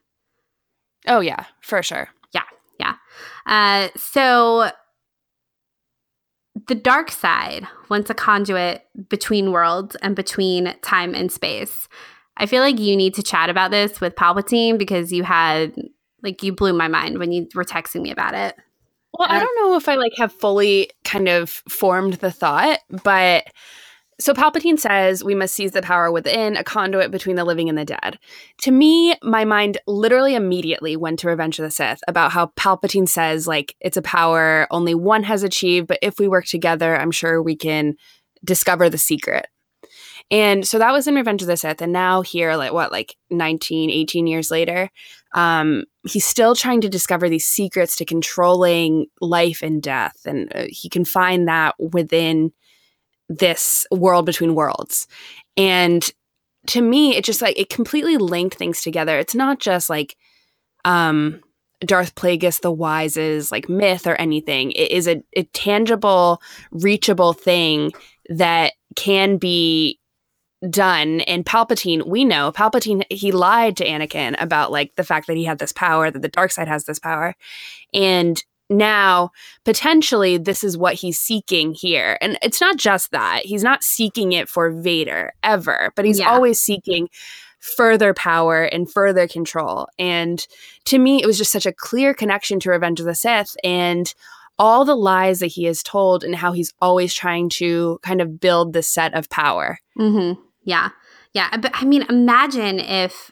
[1.08, 2.10] Oh, yeah, for sure.
[2.34, 2.42] Yeah,
[2.80, 2.96] yeah.
[3.46, 4.72] Uh, so
[6.68, 11.88] the dark side wants a conduit between worlds and between time and space.
[12.38, 15.76] I feel like you need to chat about this with Palpatine because you had
[16.24, 18.56] like you blew my mind when you were texting me about it.
[19.14, 23.46] Well, I don't know if I like have fully kind of formed the thought, but
[24.22, 27.78] so Palpatine says we must seize the power within, a conduit between the living and
[27.78, 28.20] the dead.
[28.62, 33.10] To me, my mind literally immediately went to Revenge of the Sith about how Palpatine
[33.10, 37.12] says like it's a power only one has achieved, but if we work together, I'm
[37.12, 37.96] sure we can
[38.44, 39.48] discover the secret.
[40.32, 41.82] And so that was in Revenge of the Sith.
[41.82, 44.90] And now here, like what, like 19, 18 years later,
[45.34, 50.22] um, he's still trying to discover these secrets to controlling life and death.
[50.26, 52.54] And uh, he can find that within
[53.28, 55.08] this world between worlds.
[55.58, 56.10] And
[56.68, 59.20] to me, it just like, it completely linked things together.
[59.20, 60.16] It's not just like,
[60.86, 61.42] um,
[61.82, 64.72] Darth Plagueis the Wise's like myth or anything.
[64.74, 66.40] It is a, a tangible,
[66.72, 67.92] reachable thing
[68.30, 70.00] that can be
[70.70, 75.36] done and palpatine we know palpatine he lied to anakin about like the fact that
[75.36, 77.36] he had this power that the dark side has this power.
[77.94, 79.32] And now
[79.66, 82.18] potentially this is what he's seeking here.
[82.22, 83.42] And it's not just that.
[83.44, 86.30] He's not seeking it for vader ever but he's Yeah.
[86.32, 87.10] always seeking
[87.60, 89.88] further power and further control.
[89.98, 90.46] And
[90.86, 94.14] to me it was just such a clear connection to revenge of the sith and
[94.60, 98.40] all the lies that he has told and how he's always trying to kind of
[98.40, 99.80] build this set of power.
[99.98, 100.40] Mm-hmm.
[100.64, 100.90] Yeah.
[101.34, 101.56] Yeah.
[101.58, 103.32] But I mean, imagine if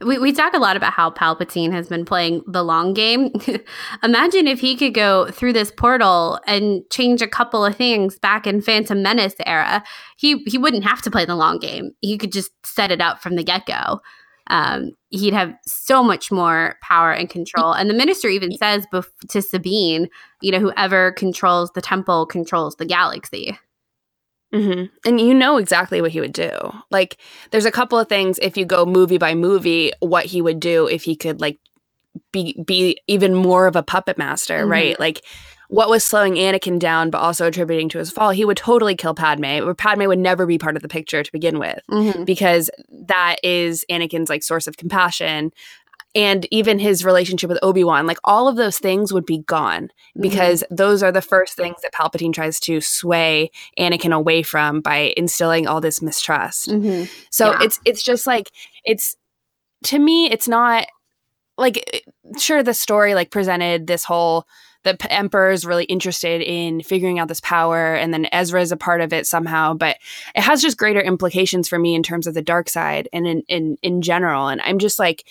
[0.00, 3.30] we, we talk a lot about how Palpatine has been playing the long game.
[4.02, 8.46] imagine if he could go through this portal and change a couple of things back
[8.46, 9.82] in Phantom Menace era.
[10.16, 11.92] He he wouldn't have to play the long game.
[12.00, 14.00] He could just set it up from the get go.
[14.48, 17.72] Um, he'd have so much more power and control.
[17.72, 20.08] And the minister even says bef- to Sabine,
[20.42, 23.58] you know, whoever controls the temple controls the galaxy.
[24.54, 26.50] Hmm And you know exactly what he would do.
[26.90, 27.18] Like,
[27.50, 30.86] there's a couple of things if you go movie by movie, what he would do
[30.86, 31.58] if he could like
[32.32, 34.70] be be even more of a puppet master, Mhm.
[34.70, 35.00] right?
[35.00, 35.22] Like,
[35.68, 39.14] what was slowing Anakin down, but also attributing to his fall, he would totally kill
[39.14, 39.66] Padme.
[39.66, 42.22] Or Padme would never be part of the picture to begin with, Mm-hmm.
[42.24, 42.70] because
[43.08, 45.52] that is Anakin's like source of compassion.
[46.14, 49.90] And even his relationship with Obi Wan, like all of those things would be gone
[50.20, 55.12] because those are the first things that Palpatine tries to sway Anakin away from by
[55.16, 56.68] instilling all this mistrust.
[56.68, 57.06] Mm-hmm.
[57.30, 57.58] So Yeah.
[57.62, 58.50] it's it's just like
[58.84, 59.16] it's
[59.84, 60.86] to me it's not
[61.58, 62.04] like
[62.38, 64.46] sure the story like presented this whole
[64.84, 68.70] the p- emperor is really interested in figuring out this power and then Ezra is
[68.70, 69.96] a part of it somehow but
[70.34, 73.42] it has just greater implications for me in terms of the dark side and in
[73.48, 75.24] in in general and I'm just like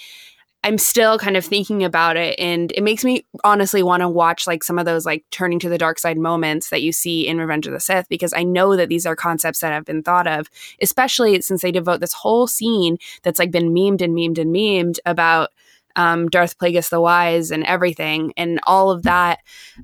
[0.63, 4.47] I'm still kind of thinking about it and it makes me honestly want to watch
[4.47, 7.37] like some of those like turning to the dark side moments that you see in
[7.37, 10.27] Revenge of the Sith because I know that these are concepts that have been thought
[10.27, 10.49] of
[10.81, 14.99] especially since they devote this whole scene that's like been memed and memed and memed
[15.05, 15.49] about
[15.95, 19.39] um, Darth Plagueis the Wise and everything and all of that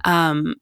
[0.05, 0.55] um,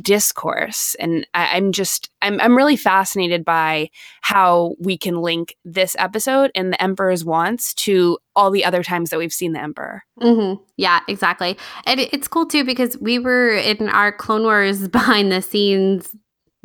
[0.00, 0.94] discourse.
[0.98, 3.90] And I, I'm just, I'm, I'm really fascinated by
[4.22, 9.10] how we can link this episode and the Emperor's wants to all the other times
[9.10, 10.02] that we've seen the Emperor.
[10.20, 10.62] Mm-hmm.
[10.76, 11.56] Yeah, exactly.
[11.86, 16.14] And it- it's cool too because we were in our Clone Wars behind the scenes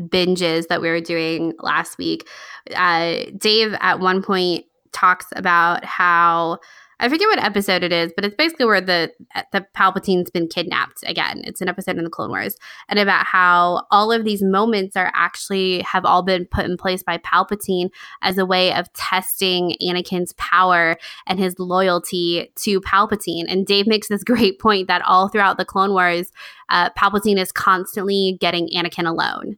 [0.01, 2.27] binges that we were doing last week.
[2.75, 6.59] Uh, Dave at one point talks about how
[7.01, 9.11] I forget what episode it is, but it's basically where the
[9.53, 11.41] the Palpatine's been kidnapped again.
[11.45, 12.57] It's an episode in the Clone Wars,
[12.89, 17.01] and about how all of these moments are actually have all been put in place
[17.01, 17.89] by Palpatine
[18.21, 23.45] as a way of testing Anakin's power and his loyalty to Palpatine.
[23.47, 26.31] And Dave makes this great point that all throughout the Clone Wars,
[26.67, 29.57] uh, Palpatine is constantly getting Anakin alone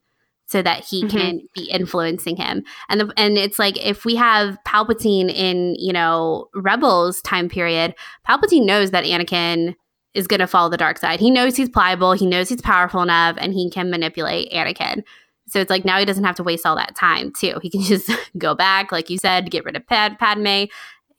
[0.51, 1.09] so that he Mhm.
[1.09, 2.63] can be influencing him.
[2.89, 7.95] And the, and it's like if we have Palpatine in you know Rebels time period,
[8.27, 9.75] Palpatine knows that Anakin
[10.13, 11.21] is going to follow the dark side.
[11.21, 15.03] He knows he's pliable, he knows he's powerful enough, and he can manipulate Anakin.
[15.47, 17.59] So it's like now he doesn't have to waste all that time too.
[17.61, 20.65] He can just go back, like you said, get rid of Pad- Padme,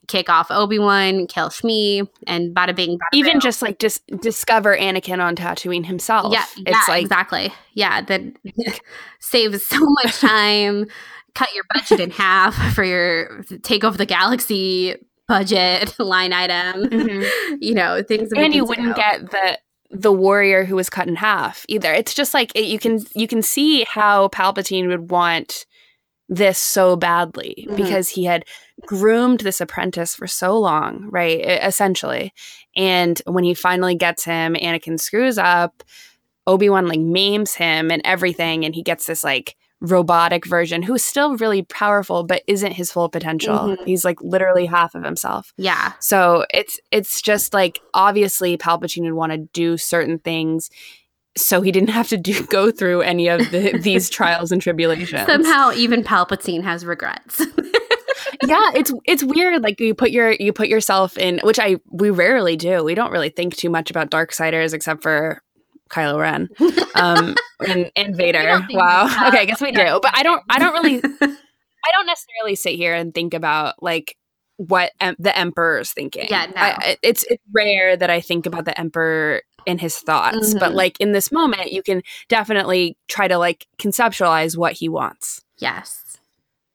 [0.07, 2.97] kick off Obi Wan, kill Shmi, and bada bing.
[2.97, 6.33] Bada Even just like dis- discover Anakin on Tatooine himself.
[6.33, 7.53] yeah, it's yeah, like exactly.
[7.73, 8.21] Yeah, that
[9.19, 10.87] saves so much time.
[11.35, 14.95] Cut your budget in half for your take over the galaxy
[15.27, 16.85] budget line item.
[16.89, 17.57] Mhm.
[17.59, 18.29] You know things.
[18.29, 19.57] that and you wouldn't get the
[19.89, 21.93] the warrior who was cut in half either.
[21.93, 25.65] It's just like it, you can you can see how Palpatine would want
[26.29, 27.75] this so badly Mhm.
[27.77, 28.43] because he had
[28.85, 31.39] groomed this apprentice for so long, right?
[31.63, 32.33] Essentially.
[32.75, 35.83] And when he finally gets him, Anakin screws up.
[36.45, 41.37] Obi-Wan like maims him and everything and he gets this like robotic version who's still
[41.37, 43.57] really powerful but isn't his full potential.
[43.57, 43.85] Mhm.
[43.85, 45.53] He's like literally half of himself.
[45.57, 50.69] Yeah, So it's it's just like obviously Palpatine would want to do certain things
[51.37, 55.25] so he didn't have to do go through any of the, these trials and tribulations.
[55.25, 57.41] somehow even Palpatine has regrets.
[58.45, 59.61] yeah, it's it's weird.
[59.63, 62.83] Like you put your you put yourself in, which I we rarely do.
[62.83, 65.41] We don't really think too much about dark Darksiders except for
[65.89, 66.49] Kylo Ren
[66.95, 67.35] um,
[67.67, 68.65] and and Vader.
[68.71, 69.05] Wow.
[69.27, 70.41] Okay, I guess we do, but I don't.
[70.49, 71.01] I don't really.
[71.85, 74.15] I don't necessarily sit here and think about like
[74.57, 76.27] what em- the emperor's thinking.
[76.29, 76.61] Yeah, no.
[76.61, 80.75] I- it's it's rare that I think about the emperor in his thoughts, but Mhm.
[80.75, 85.41] like in this moment, you can definitely try to like conceptualize what he wants.
[85.57, 86.17] Yes.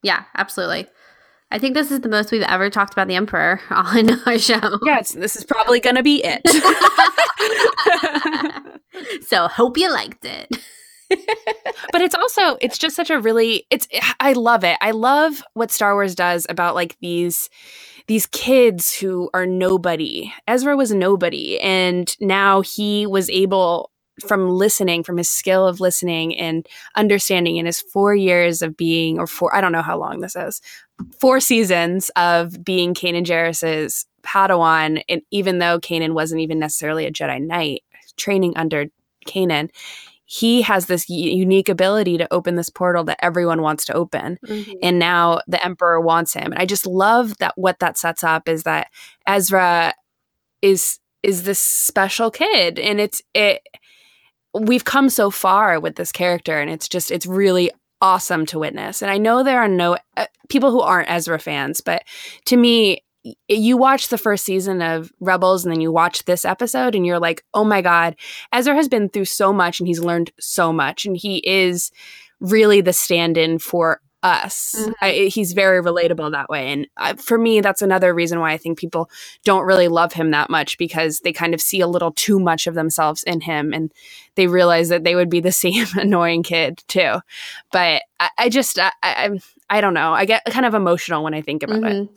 [0.03, 0.87] Yeah, absolutely.
[1.51, 4.79] I think this is the most we've ever talked about the Emperor on our show.
[4.85, 6.43] Yes, this is probably going to be it.
[9.27, 10.59] so hope you liked it.
[11.93, 13.89] but it's also it's just such a really it's
[14.21, 14.77] I love it.
[14.83, 17.49] I love what Star Wars does about like these
[18.09, 20.31] these kids who are nobody.
[20.47, 23.91] Ezra was nobody and now he was able
[24.27, 26.67] from listening, from his skill of listening and
[26.97, 30.37] understanding in his four years of being, or four, I don't know how long this
[30.37, 30.61] is,
[31.19, 35.03] four seasons of being Kanan Jarrus's Padawan.
[35.09, 37.83] And even though Kanan wasn't even necessarily a Jedi Knight,
[38.17, 38.87] training under
[39.27, 39.71] Kanan,
[40.31, 44.39] he has this unique ability to open this portal that everyone wants to open.
[44.47, 44.73] Mm-hmm.
[44.83, 46.53] And now the Emperor wants him.
[46.53, 48.89] And I just love that what that sets up is that
[49.27, 49.95] Ezra
[50.61, 53.63] is is this special kid and it's it
[54.59, 59.03] we've come so far with this character and it's just it's really awesome to witness.
[59.03, 62.05] And i know there are no uh, people who aren't ezra fans but
[62.47, 63.03] to me
[63.49, 67.19] you watch the first season of rebels and then you watch this episode and you're
[67.19, 68.17] like oh my god
[68.53, 71.91] ezra has been through so much and he's learned so much and he is
[72.41, 74.75] really the stand-in for us.
[74.77, 74.93] Mm-hmm.
[75.01, 76.73] I, he's very relatable that way.
[76.73, 79.11] And uh, for me, that's another reason why I think people
[79.45, 82.67] don't really love him that much because they kind of see a little too much
[82.67, 83.93] of themselves in him and
[84.35, 87.21] they realize that they would be the same annoying kid too.
[87.73, 89.39] But I, I just, I, I,
[89.71, 90.13] I, don't know.
[90.13, 92.05] I get kind of emotional when I think about mm-hmm.
[92.05, 92.11] it.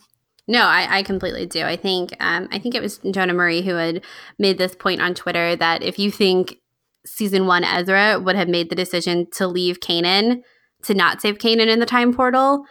[0.48, 1.64] No, I, I, completely do.
[1.64, 4.04] I think um, I think it was Jonah Murray who had
[4.40, 6.58] made this point on Twitter that if you think
[7.06, 10.42] season one Ezra would have made the decision to leave Kanan
[10.84, 12.66] to not save Kanan in the time portal,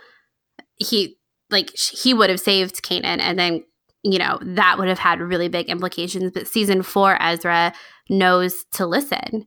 [0.77, 1.17] he
[1.51, 3.65] like he would have saved Kanan and then
[4.03, 7.73] you know that would have had really big implications but season 4 Ezra
[8.09, 9.47] knows to listen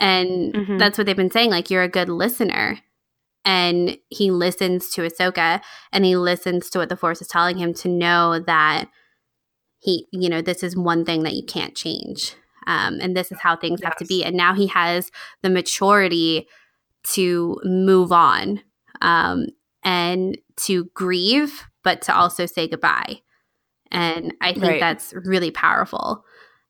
[0.00, 0.78] and mm-hmm.
[0.78, 2.78] that's what they've been saying like you're a good listener
[3.44, 7.74] and he listens to Ahsoka and he listens to what the force is telling him
[7.74, 8.86] to know that
[9.78, 12.34] he you know this is one thing that you can't change
[12.66, 13.88] um, and this is how things yes.
[13.88, 15.10] have to be and now he has
[15.42, 16.46] the maturity
[17.04, 18.60] to move on
[19.00, 19.46] um,
[19.82, 23.20] and to grieve, but to also say goodbye.
[23.90, 24.80] And I think right.
[24.80, 26.24] that's really powerful.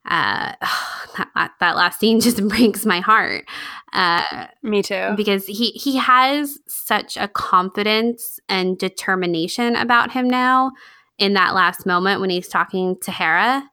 [0.09, 0.53] Uh,
[1.35, 3.45] that, that last scene just breaks my heart.
[3.93, 5.15] Uh, Me too.
[5.17, 10.73] Because he he has such a confidence and determination about him now.
[11.19, 13.69] In that last moment when he's talking to Hera,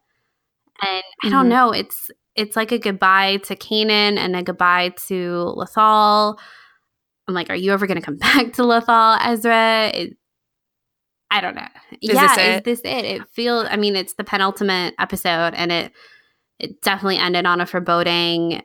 [0.81, 1.03] and.
[1.23, 1.49] I don't mm-hmm.
[1.49, 6.39] know, it's it's like a goodbye to Kanan and a goodbye to Lothal.
[7.27, 9.91] I'm like, are you ever going to come back to Lothal, Ezra?
[9.93, 10.17] It,
[11.29, 11.67] I don't know.
[12.01, 13.05] Is yeah, this is this it?
[13.05, 13.67] It feels.
[13.69, 15.91] I mean, it's the penultimate episode, and it
[16.59, 18.63] it definitely ended on a foreboding,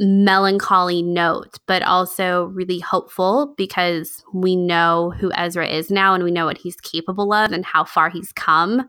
[0.00, 6.30] melancholy note, but also really hopeful because we know who Ezra is now, and we
[6.30, 8.88] know what he's capable of, and how far he's come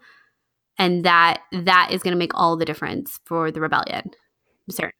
[0.78, 4.04] and that that is going to make all the difference for the rebellion.
[4.06, 4.92] I'm certain.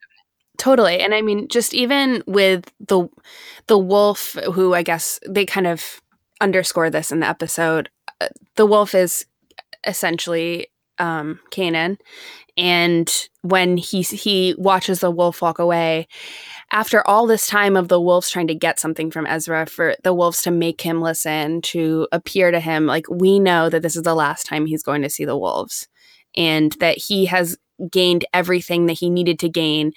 [0.56, 1.00] Totally.
[1.00, 3.08] And I mean just even with the
[3.66, 6.00] the wolf who I guess they kind of
[6.40, 7.88] underscore this in the episode,
[8.20, 9.26] uh, the wolf is
[9.86, 10.68] essentially
[10.98, 11.98] um Kanan
[12.56, 16.06] and when he he watches the wolf walk away
[16.74, 20.12] after all this time of the wolves trying to get something from Ezra for the
[20.12, 24.02] wolves to make him listen to appear to him like we know that this is
[24.02, 25.88] the last time he's going to see the wolves
[26.36, 27.56] and that he has
[27.90, 29.92] gained everything that he needed to gain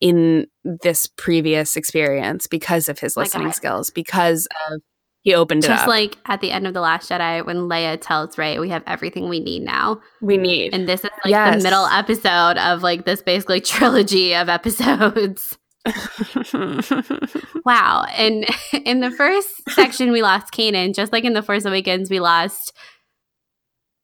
[0.00, 4.80] in this previous experience because of his listening skills because of
[5.20, 5.78] he opened Just it up.
[5.80, 8.82] Just like at the end of the Last Jedi when Leia tells Rey, "We have
[8.88, 11.58] everything we need now." We need, and this is like yes.
[11.58, 15.56] the middle episode of like this basically trilogy of episodes.
[17.64, 18.06] wow!
[18.16, 18.46] And
[18.84, 22.72] in the first section, we lost Kanan, just like in the Force Awakens, we lost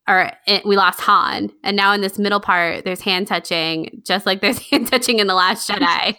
[0.09, 4.27] or it, we lost Han, and now in this middle part, there's hand touching, just
[4.27, 6.17] like there's hand touching in the Last Jedi.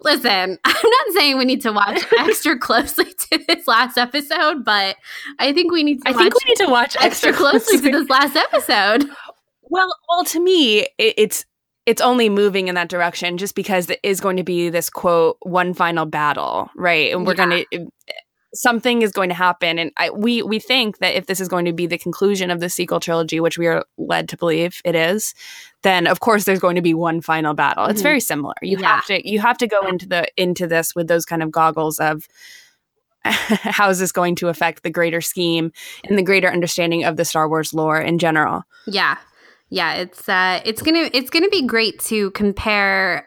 [0.00, 4.96] Listen, I'm not saying we need to watch extra closely to this last episode, but
[5.40, 6.08] I think we need to.
[6.08, 9.10] I think we need to watch extra, closely to this last episode.
[9.62, 11.44] Well, well, to me, it, it's
[11.88, 15.38] it's only moving in that direction just because it is going to be this quote
[15.40, 17.14] one final battle, right?
[17.14, 17.46] And we're yeah.
[17.46, 17.90] going to
[18.54, 21.66] something is going to happen and I, we we think that if this is going
[21.66, 24.94] to be the conclusion of the sequel trilogy which we are led to believe it
[24.94, 25.34] is
[25.82, 27.90] then of course there's going to be one final battle mm-hmm.
[27.90, 28.96] it's very similar you yeah.
[28.96, 31.98] have to you have to go into the into this with those kind of goggles
[31.98, 32.26] of
[33.24, 35.70] how is this going to affect the greater scheme
[36.04, 39.18] and the greater understanding of the Star Wars lore in general yeah
[39.70, 43.26] yeah it's uh it's gonna it's gonna be great to compare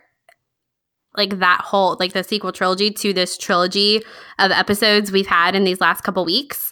[1.17, 4.01] like that whole like the sequel trilogy to this trilogy
[4.39, 6.71] of episodes we've had in these last couple weeks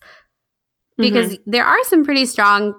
[0.99, 2.74] because there are some pretty strong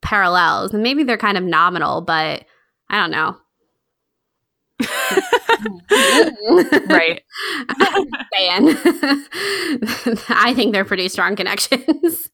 [0.00, 2.44] parallels, and maybe they're kind of nominal, but
[2.88, 3.36] I don't know.
[6.88, 7.22] right.
[10.28, 12.30] I think they're pretty strong connections.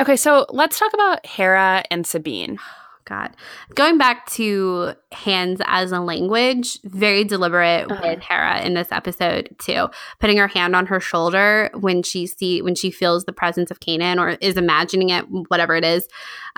[0.00, 2.58] Okay, so let's talk about Hera and Sabine.
[3.04, 3.30] God.
[3.74, 8.00] Going back to hands as a language, very deliberate Uh-huh.
[8.00, 9.88] with Hera in this episode too.
[10.20, 13.80] Putting her hand on her shoulder when she see when she feels the presence of
[13.80, 16.06] Kanan or is imagining it, whatever it is.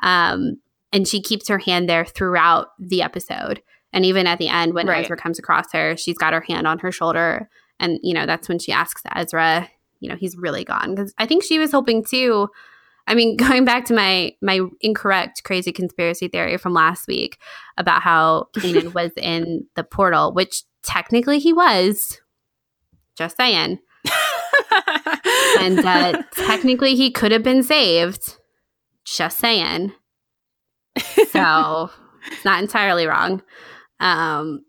[0.02, 0.56] Um,
[0.92, 3.62] and she keeps her hand there throughout the episode.
[3.94, 5.02] And even at the end, when Right.
[5.02, 7.48] Ezra comes across her, she's got her hand on her shoulder.
[7.80, 9.68] And, you know, that's when she asks Ezra,
[10.00, 10.94] you know, he's really gone.
[10.94, 12.48] Because I think she was hoping too.
[13.06, 17.38] I mean, going back to my my incorrect crazy conspiracy theory from last week
[17.76, 22.20] about how Kanan was in the portal, which technically he was.
[23.16, 23.78] Just saying.
[25.60, 28.36] And uh, technically he could have been saved.
[29.04, 29.92] Just saying.
[31.30, 31.90] So
[32.26, 33.42] it's not entirely wrong.
[34.00, 34.64] Um,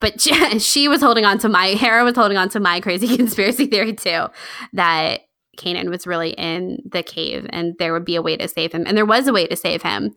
[0.00, 3.16] but she, she was holding on to my Hera was holding on to my crazy
[3.16, 4.26] conspiracy theory too
[4.74, 5.22] that
[5.58, 8.84] Kanan was really in the cave and there would be a way to save him.
[8.86, 10.16] And there was a way to save him,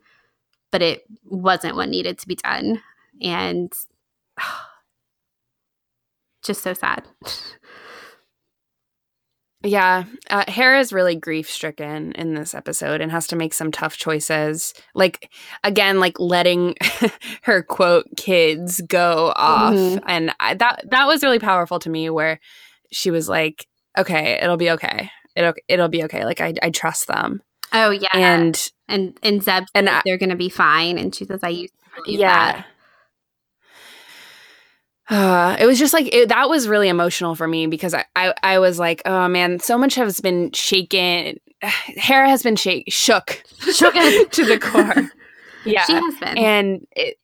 [0.70, 2.80] but it wasn't what needed to be done.
[3.20, 3.70] And
[6.42, 7.04] just so sad.
[9.64, 13.96] Yeah, uh, Hera's really grief stricken in this episode and has to make some tough
[13.96, 14.74] choices.
[14.92, 15.30] Like
[15.62, 16.74] again, like letting
[17.42, 20.02] her quote kids go off, Mhm.
[20.08, 22.10] and I, that that was really powerful to me.
[22.10, 22.40] Where
[22.90, 25.12] she was like, "Okay, it'll be okay.
[25.36, 26.24] It'll it'll be okay.
[26.24, 28.08] Like I I trust them." Oh yeah.
[28.14, 30.98] And and and Zeb and I- they're gonna be fine.
[30.98, 32.52] And she says, I used to believe yeah.
[32.52, 32.66] that.
[35.08, 38.34] Uh, it was just like it, that was really emotional for me because I, I
[38.42, 41.38] I was like, oh man, so much has been shaken.
[41.62, 43.94] Hera has been shake shook, Shook
[44.30, 45.10] to the core.
[45.64, 46.38] Yeah, She has been.
[46.38, 47.16] and it,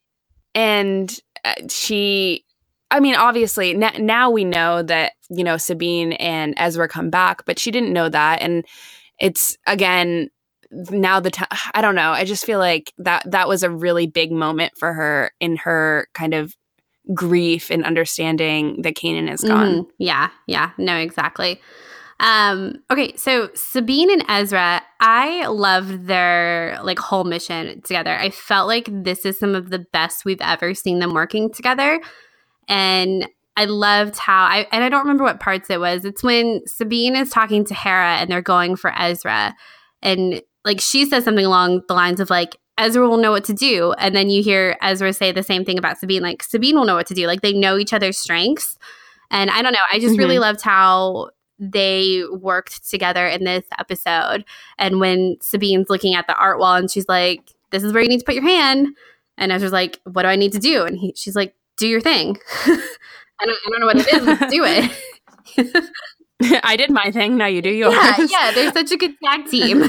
[0.54, 2.44] and uh, she
[2.91, 7.45] i mean obviously n- now we know that you know sabine and ezra come back
[7.45, 8.64] but she didn't know that and
[9.18, 10.28] it's again
[10.91, 14.07] now the time i don't know i just feel like that that was a really
[14.07, 16.55] big moment for her in her kind of
[17.14, 19.86] grief and understanding that Kanan is gone Mhm.
[19.99, 21.59] Yeah, yeah, no, exactly.
[22.20, 28.14] Um, okay, so Sabine and Ezra, I loved their like whole mission together.
[28.18, 32.01] I felt like this is some of the best we've ever seen them working together.
[32.68, 36.04] And I loved how I and I don't remember what parts it was.
[36.04, 39.56] It's when Sabine is talking to Hera and they're going for Ezra.
[40.00, 43.52] And like she says something along the lines of like Ezra will know what to
[43.52, 43.92] do.
[43.94, 46.94] And then you hear Ezra say the same thing about Sabine, like Sabine will know
[46.94, 47.26] what to do.
[47.26, 48.78] Like they know each other's strengths.
[49.30, 50.42] And I don't know, I just really mm-hmm.
[50.42, 54.44] loved how they worked together in this episode.
[54.78, 58.08] And when Sabine's looking at the art wall and she's like, This is where you
[58.08, 58.88] need to put your hand.
[59.36, 60.84] And Ezra's like, What do I need to do?
[60.84, 62.36] And he, she's like, Do your thing.
[62.66, 64.26] I, don't, I don't know what it is.
[64.26, 65.90] Let's do it.
[66.62, 69.44] i did my thing now you do yours yeah, yeah, they're such a good tag
[69.46, 69.80] team.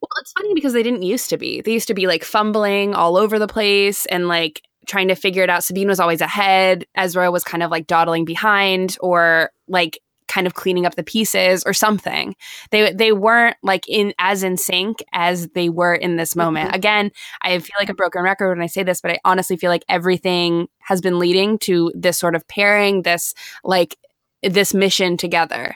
[0.00, 1.60] Well, it's funny because they didn't used to be.
[1.60, 5.42] They used to be like fumbling all over the place and like trying to figure
[5.42, 5.62] it out.
[5.62, 6.86] Sabine was always ahead.
[6.94, 10.00] Ezra was kind of like dawdling behind or like
[10.30, 12.34] kind of cleaning up the pieces or something.
[12.70, 16.74] They they weren't like in as in sync as they were in this moment.
[16.74, 17.10] Again,
[17.42, 19.84] I feel like a broken record when I say this, but I honestly feel like
[19.88, 23.96] everything has been leading to this sort of pairing, this like
[24.42, 25.74] this mission together.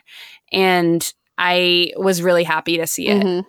[0.52, 3.44] And I was really happy to see it Mhm.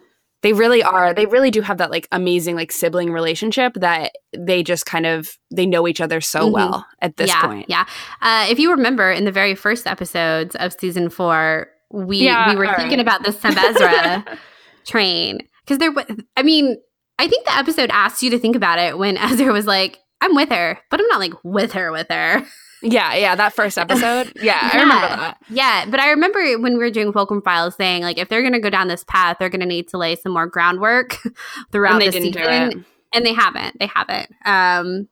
[0.45, 4.61] They really are they really do have that like amazing like sibling relationship that they
[4.61, 6.51] just kind of they know each other so Mhm.
[6.53, 7.85] well at this yeah, point Yeah.
[8.21, 12.55] Uh, if you remember in the very first episodes of season four, we Yeah, we
[12.57, 13.07] were thinking right.
[13.07, 14.23] about the Seb Ezra
[14.85, 15.91] train because there.
[15.91, 16.05] was.
[16.37, 16.77] I mean,
[17.17, 20.35] I think the episode asked you to think about it when Ezra was like, "I'm
[20.35, 22.45] with her, but I'm not like with her with her."
[22.85, 24.31] Yeah yeah that first episode.
[24.41, 25.37] Yeah, i remember that.
[25.49, 28.53] Yeah, but I remember when we were doing Fulcrum Files saying like if they're going
[28.53, 31.17] to go down this path, they're going to need to lay some more groundwork
[31.71, 32.33] throughout the season.
[32.43, 32.77] it.
[33.13, 34.29] And they haven't they haven't.
[34.45, 35.07] Um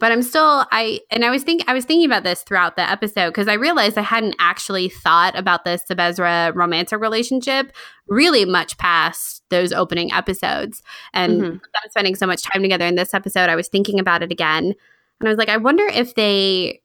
[0.00, 2.88] but i'm still i and i was thinking i was thinking about this throughout the
[2.88, 7.72] episode because i realized i hadn't actually thought about the Sebezra romantic relationship
[8.06, 10.82] really much past those opening episodes.
[11.12, 11.50] And Mhm.
[11.50, 14.74] them spending so much time together in this episode i was thinking about it again
[15.20, 16.80] and i was like i wonder if they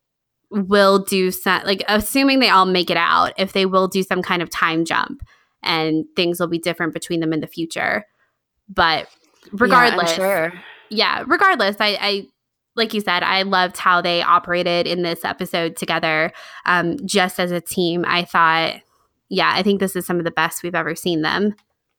[0.50, 4.22] will do some like assuming they all make it out if they will do some
[4.22, 5.22] kind of time jump
[5.64, 8.06] and things will be different between them in the future
[8.70, 9.08] but
[9.52, 10.54] regardless yeah, sure
[10.94, 12.28] yeah, regardless, I, I
[12.76, 16.32] like you said, I loved how they operated in this episode together,
[16.66, 18.04] um, just as a team.
[18.08, 18.82] I thought,
[19.30, 21.56] yeah, I think this is some of the best we've ever seen them.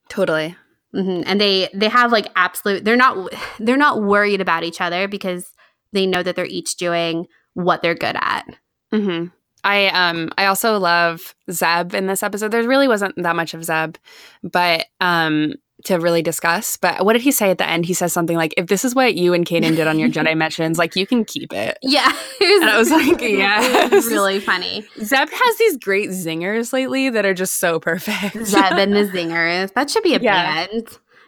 [0.08, 0.56] Totally.
[0.92, 2.84] hmm And they they have like absolute.
[2.84, 5.50] They're not they're not worried about each other because
[5.94, 8.44] they know that they're each doing what they're good at.
[8.92, 9.26] hmm
[9.66, 12.50] I um I also love Zeb in this episode.
[12.50, 13.96] There really wasn't that much of Zeb,
[14.42, 16.76] but um to really discuss.
[16.76, 17.84] But what did he say at the end?
[17.86, 20.36] He says something like, "If this is what you and Kanan did on your Jedi
[20.44, 22.06] missions, like you can keep it." Yeah,
[22.40, 24.84] And I was like, it was really funny.
[25.02, 28.36] Zeb has these great zingers lately that are just so perfect.
[28.46, 29.72] Zeb and the Zingers.
[29.74, 30.66] That should be a Yeah.
[30.66, 30.84] band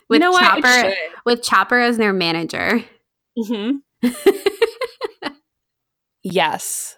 [0.09, 0.93] with you know Chopper
[1.25, 2.85] with Chopper as their manager.
[3.39, 3.81] Mhm.
[6.23, 6.97] Yes.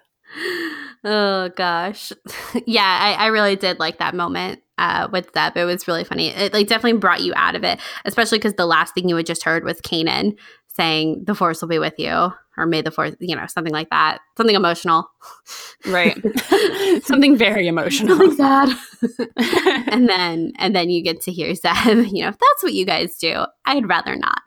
[1.04, 2.12] oh gosh,
[2.66, 5.56] yeah, I, I really did like that moment uh, with Zeb.
[5.56, 6.28] It was really funny.
[6.28, 9.26] It like definitely brought you out of it, especially because the last thing you had
[9.26, 10.36] just heard was Kanan
[10.68, 13.90] saying, "The Force will be with you," or "May the Force," you know, something like
[13.90, 15.08] that, something emotional,
[15.86, 16.16] Right.
[17.04, 18.16] something very emotional.
[18.16, 18.68] something sad.
[19.90, 22.06] and then and then you get to hear Zeb.
[22.12, 24.42] You know, if that's what you guys do, I'd rather not.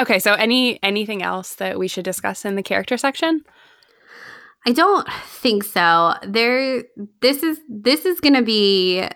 [0.00, 3.42] Okay, so any anything else that we should discuss in the character section?
[4.66, 6.14] I don't think so.
[6.26, 6.84] There
[7.20, 9.08] this is this is gonna be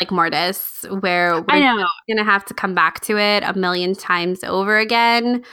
[0.00, 1.86] like Mortis, where we're know.
[2.08, 5.44] gonna have to come back to it a million times over again.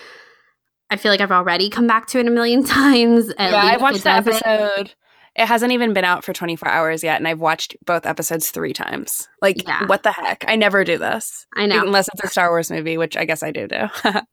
[0.89, 3.31] I feel like I've already come back to it a million times.
[3.39, 4.93] Yeah, I watched the episode.
[5.37, 8.71] It hasn't even been out for 24 hours yet, and I've watched both episodes three
[8.71, 9.27] times.
[9.41, 9.85] Like, Yeah.
[9.85, 10.45] what the heck?
[10.47, 11.45] I never do this.
[11.55, 11.81] I know.
[11.81, 13.89] Unless it's a Star Wars movie, which I guess I do do.
[14.03, 14.23] but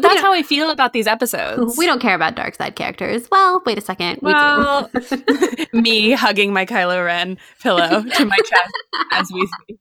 [0.00, 1.76] that's how I feel about these episodes.
[1.76, 3.28] We don't care about dark side characters.
[3.30, 4.20] Well, wait a second.
[4.22, 5.66] We Well, do.
[5.74, 8.72] me hugging my Kylo Ren pillow to my chest
[9.12, 9.78] as we speak.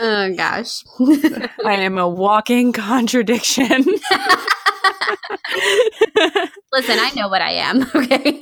[0.00, 0.82] oh gosh.
[1.64, 3.84] I am a walking contradiction.
[6.72, 7.82] Listen, I know what I am.
[7.94, 8.38] Okay.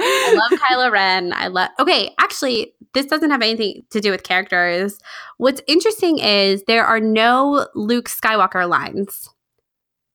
[0.00, 1.32] I love Kylo Ren.
[1.32, 1.70] I love.
[1.78, 4.98] Okay, actually, this doesn't have anything to do with characters.
[5.38, 9.28] What's interesting is there are no Luke Skywalker lines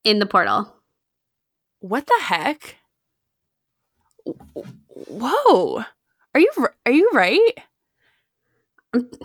[0.04, 0.74] in the portal.
[1.80, 2.76] what the heck?
[4.96, 5.84] Whoa.
[6.34, 6.50] Are you
[6.86, 7.54] are you right?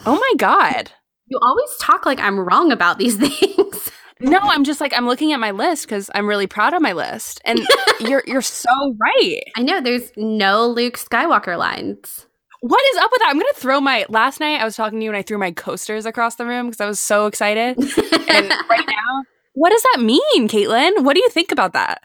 [0.07, 0.91] Oh my god.
[1.27, 3.91] You always talk like I'm wrong about these things.
[4.21, 6.93] No, I'm just like I'm looking at my list cuz I'm really proud of my
[6.93, 7.41] list.
[7.45, 7.61] And
[8.01, 9.43] you're you're so right.
[9.57, 12.27] I know there's no Luke Skywalker lines.
[12.61, 13.31] What is up with that?
[13.31, 15.39] I'm going to throw my last night I was talking to you and I threw
[15.39, 17.79] my coasters across the room cuz I was so excited.
[18.31, 21.03] And right now, what does that mean, Caitlin?
[21.03, 22.03] What do you think about that?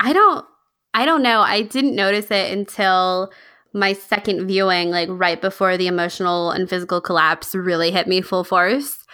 [0.00, 0.46] I don't
[0.94, 1.40] I don't know.
[1.40, 3.30] I didn't notice it until
[3.74, 8.44] my second viewing, like right before the emotional and physical collapse really hit me full
[8.44, 9.04] force.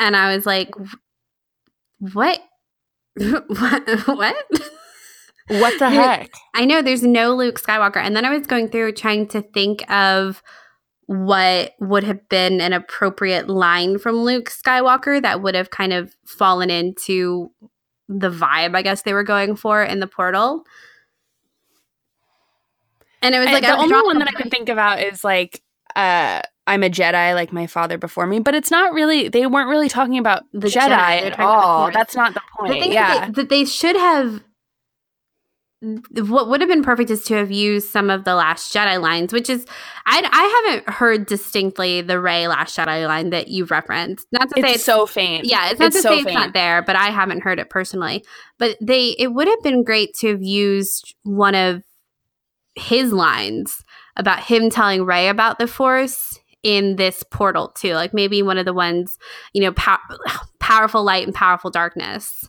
[0.00, 0.70] And I was like,
[2.12, 2.40] what?
[3.16, 4.06] what?
[4.06, 4.36] what?
[5.48, 6.30] What the heck?
[6.54, 7.98] I know there's no Luke Skywalker.
[7.98, 10.42] And then I was going through trying to think of
[11.06, 16.16] what would have been an appropriate line from Luke Skywalker that would have kind of
[16.24, 17.50] fallen into
[18.08, 20.64] the vibe, I guess they were going for in the portal.
[23.20, 25.62] And it was like the only one that I can think about is like
[25.96, 29.68] uh I'm a Jedi like my father before me, but it's not really they weren't
[29.68, 31.90] really talking about The Jedi, Jedi, at the all.
[31.90, 32.82] That's not the The point.
[32.82, 33.26] thing yeah.
[33.26, 34.42] that, that they should have.
[36.14, 39.32] What would have been perfect is to have used some of the Last Jedi lines,
[39.32, 39.66] which is
[40.06, 44.28] I, I haven't heard distinctly the Rey Last Jedi line that you've referenced.
[44.30, 45.44] Not to say it's it's so faint.
[45.44, 47.68] yeah, it's not It's to so say it's not there, but I haven't heard it
[47.68, 48.24] personally.
[48.60, 51.82] But they it would have been great to have used one of
[52.76, 53.81] his lines
[54.16, 57.94] about him telling Rey about the Force in this portal too.
[57.94, 59.18] Like maybe one of the ones,
[59.52, 59.98] you know, pow-
[60.60, 62.48] powerful light and powerful darkness.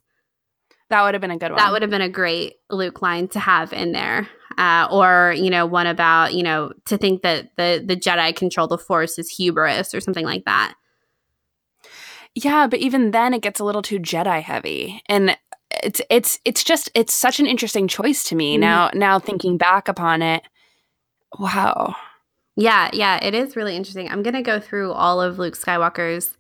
[0.90, 1.58] That would have been a good one.
[1.58, 4.28] That would have been a great Luke line to have in there.
[4.56, 8.68] Uh, or you know, one about you know to think that the the Jedi control
[8.68, 10.76] the Force is hubris or something like that.
[12.36, 15.02] Yeah, but even then it gets a little too Jedi heavy.
[15.08, 15.38] And
[15.84, 18.60] it's it's it's just it's such an interesting choice to me Mhm.
[18.60, 20.44] now now thinking back upon it.
[21.40, 21.96] Wow.
[22.56, 24.10] Yeah, yeah, it is really interesting.
[24.10, 26.38] I'm gonna go through all of Luke Skywalker's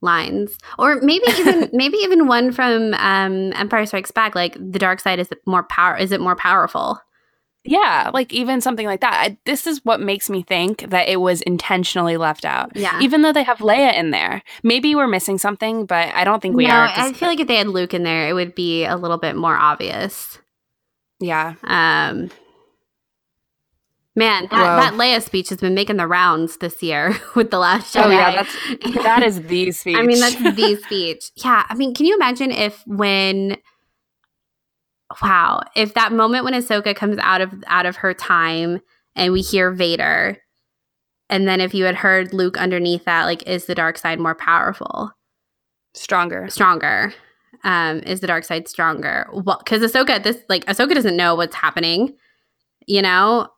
[0.00, 4.34] lines, or maybe even maybe even one from um, Empire Strikes Back.
[4.34, 5.96] Like the dark side is more power.
[5.96, 6.98] Is it more powerful?
[7.64, 9.12] Yeah, like even something like that.
[9.14, 12.72] I, this is what makes me think that it was intentionally left out.
[12.74, 12.98] Yeah.
[13.00, 14.42] Even though they have Leia in there.
[14.64, 16.88] Maybe we're missing something, but I don't think we no, are.
[16.88, 19.36] I feel like if they had Luke in there, it would be a little bit
[19.36, 20.40] more obvious.
[21.20, 21.54] yeah.
[21.62, 22.30] Um,
[24.14, 24.76] man, that, Whoa.
[24.76, 28.04] that Leia speech has been making the rounds this year with the last Jedi.
[28.04, 29.96] Oh yeah, that's that is the speech.
[29.96, 31.30] I mean, that's the speech.
[31.36, 31.64] Yeah.
[31.68, 33.56] I mean, can you imagine if when
[35.20, 38.80] wow, if that moment when Ahsoka comes out of out of her time
[39.14, 40.38] and we hear Vader,
[41.28, 44.34] and then if you had heard Luke underneath that, like, is the dark side more
[44.34, 45.10] powerful?
[45.94, 46.48] Stronger.
[46.48, 47.12] Stronger.
[47.64, 49.28] Um, is the dark side stronger?
[49.32, 52.16] Well, because Ahsoka, this like Ahsoka doesn't know what's happening.
[52.86, 53.48] You know,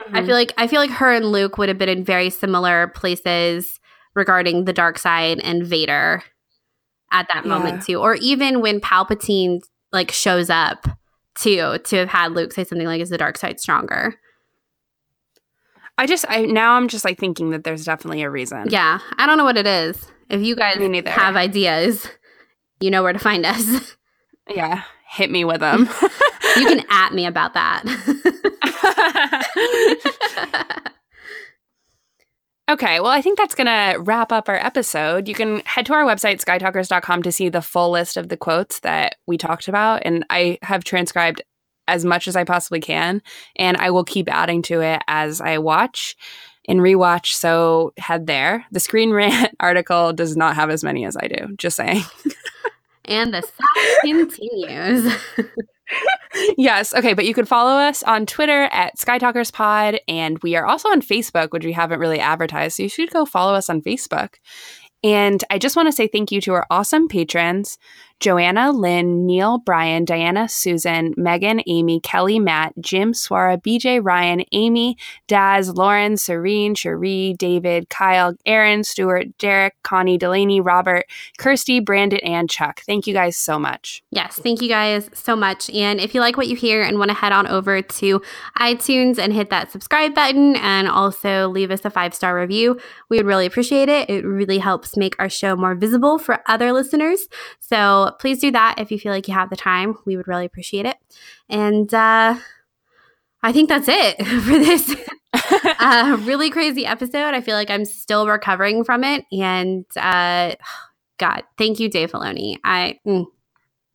[0.00, 0.16] Mm-hmm.
[0.16, 2.88] I feel like I feel like her and Luke would have been in very similar
[2.88, 3.78] places
[4.14, 6.22] regarding the dark side and Vader
[7.12, 7.48] at that Yeah.
[7.48, 9.60] moment too, or even when Palpatine
[9.92, 10.86] like shows up
[11.36, 14.14] too to have had Luke say something like, "Is the dark side stronger?"
[15.98, 18.66] I just I now I'm just like thinking that there's definitely a reason.
[18.70, 20.06] Yeah, I don't know what it is.
[20.28, 22.06] If you guys have ideas,
[22.80, 23.96] you know where to find us.
[24.48, 24.82] Yeah.
[25.10, 25.88] Hit me with them.
[26.56, 27.82] you can at me about that.
[32.70, 35.26] Okay, well, I think that's going to wrap up our episode.
[35.26, 38.78] You can head to our website, skytalkers.com, to see the full list of the quotes
[38.80, 40.02] that we talked about.
[40.04, 41.42] And I have transcribed
[41.88, 43.22] as much as I possibly can.
[43.56, 46.14] And I will keep adding to it as I watch
[46.68, 47.32] and rewatch.
[47.32, 48.64] So head there.
[48.70, 52.04] The Screen Rant article does not have as many as I do, just saying.
[53.06, 55.12] and the saga continues.
[56.56, 56.94] Yes.
[56.94, 57.14] Okay.
[57.14, 59.98] But you can follow us on Twitter at SkyTalkersPod.
[60.08, 62.76] And we are also on Facebook, which we haven't really advertised.
[62.76, 64.34] So you should go follow us on Facebook.
[65.02, 67.78] And I just want to say thank you to our awesome patrons
[68.20, 74.98] Joanna, Lynn, Neil, Brian, Diana, Susan, Megan, Amy, Kelly, Matt, Jim, Swara, BJ, Ryan, Amy,
[75.26, 81.06] Daz, Lauren, Serene, Cherie, David, Kyle, Aaron, Stuart, Derek, Connie, Delaney, Robert,
[81.38, 82.82] Kirsty, Brandon, and Chuck.
[82.86, 84.02] Thank you guys so much.
[84.10, 85.70] Yes, thank you guys so much.
[85.70, 88.20] And if you like what you hear and want to head on over to
[88.58, 92.78] iTunes and hit that subscribe button and also leave us a five star review,
[93.08, 94.10] we would really appreciate it.
[94.10, 97.26] It really helps make our show more visible for other listeners.
[98.10, 99.96] So please do that if you feel like you have the time.
[100.06, 100.96] We would really appreciate it.
[101.48, 102.36] And uh,
[103.42, 104.94] I think that's it for this
[105.80, 107.34] uh, really crazy episode.
[107.34, 109.24] I feel like I'm still recovering from it.
[109.32, 110.54] And uh,
[111.18, 112.56] God, thank you, Dave Filoni.
[112.64, 113.26] I mm,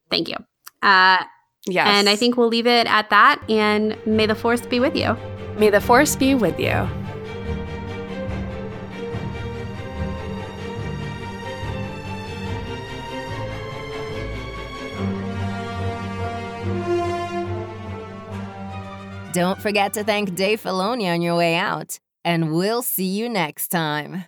[0.09, 0.35] thank you.
[0.81, 1.23] Uh,
[1.67, 1.87] Yes.
[1.87, 3.41] and I think we'll leave it at that.
[3.49, 5.17] And may the force be with you.
[5.57, 6.87] May the force be with you.
[19.35, 23.67] Don't forget to thank Dave Filoni on your way out, and we'll see you next
[23.67, 24.23] time.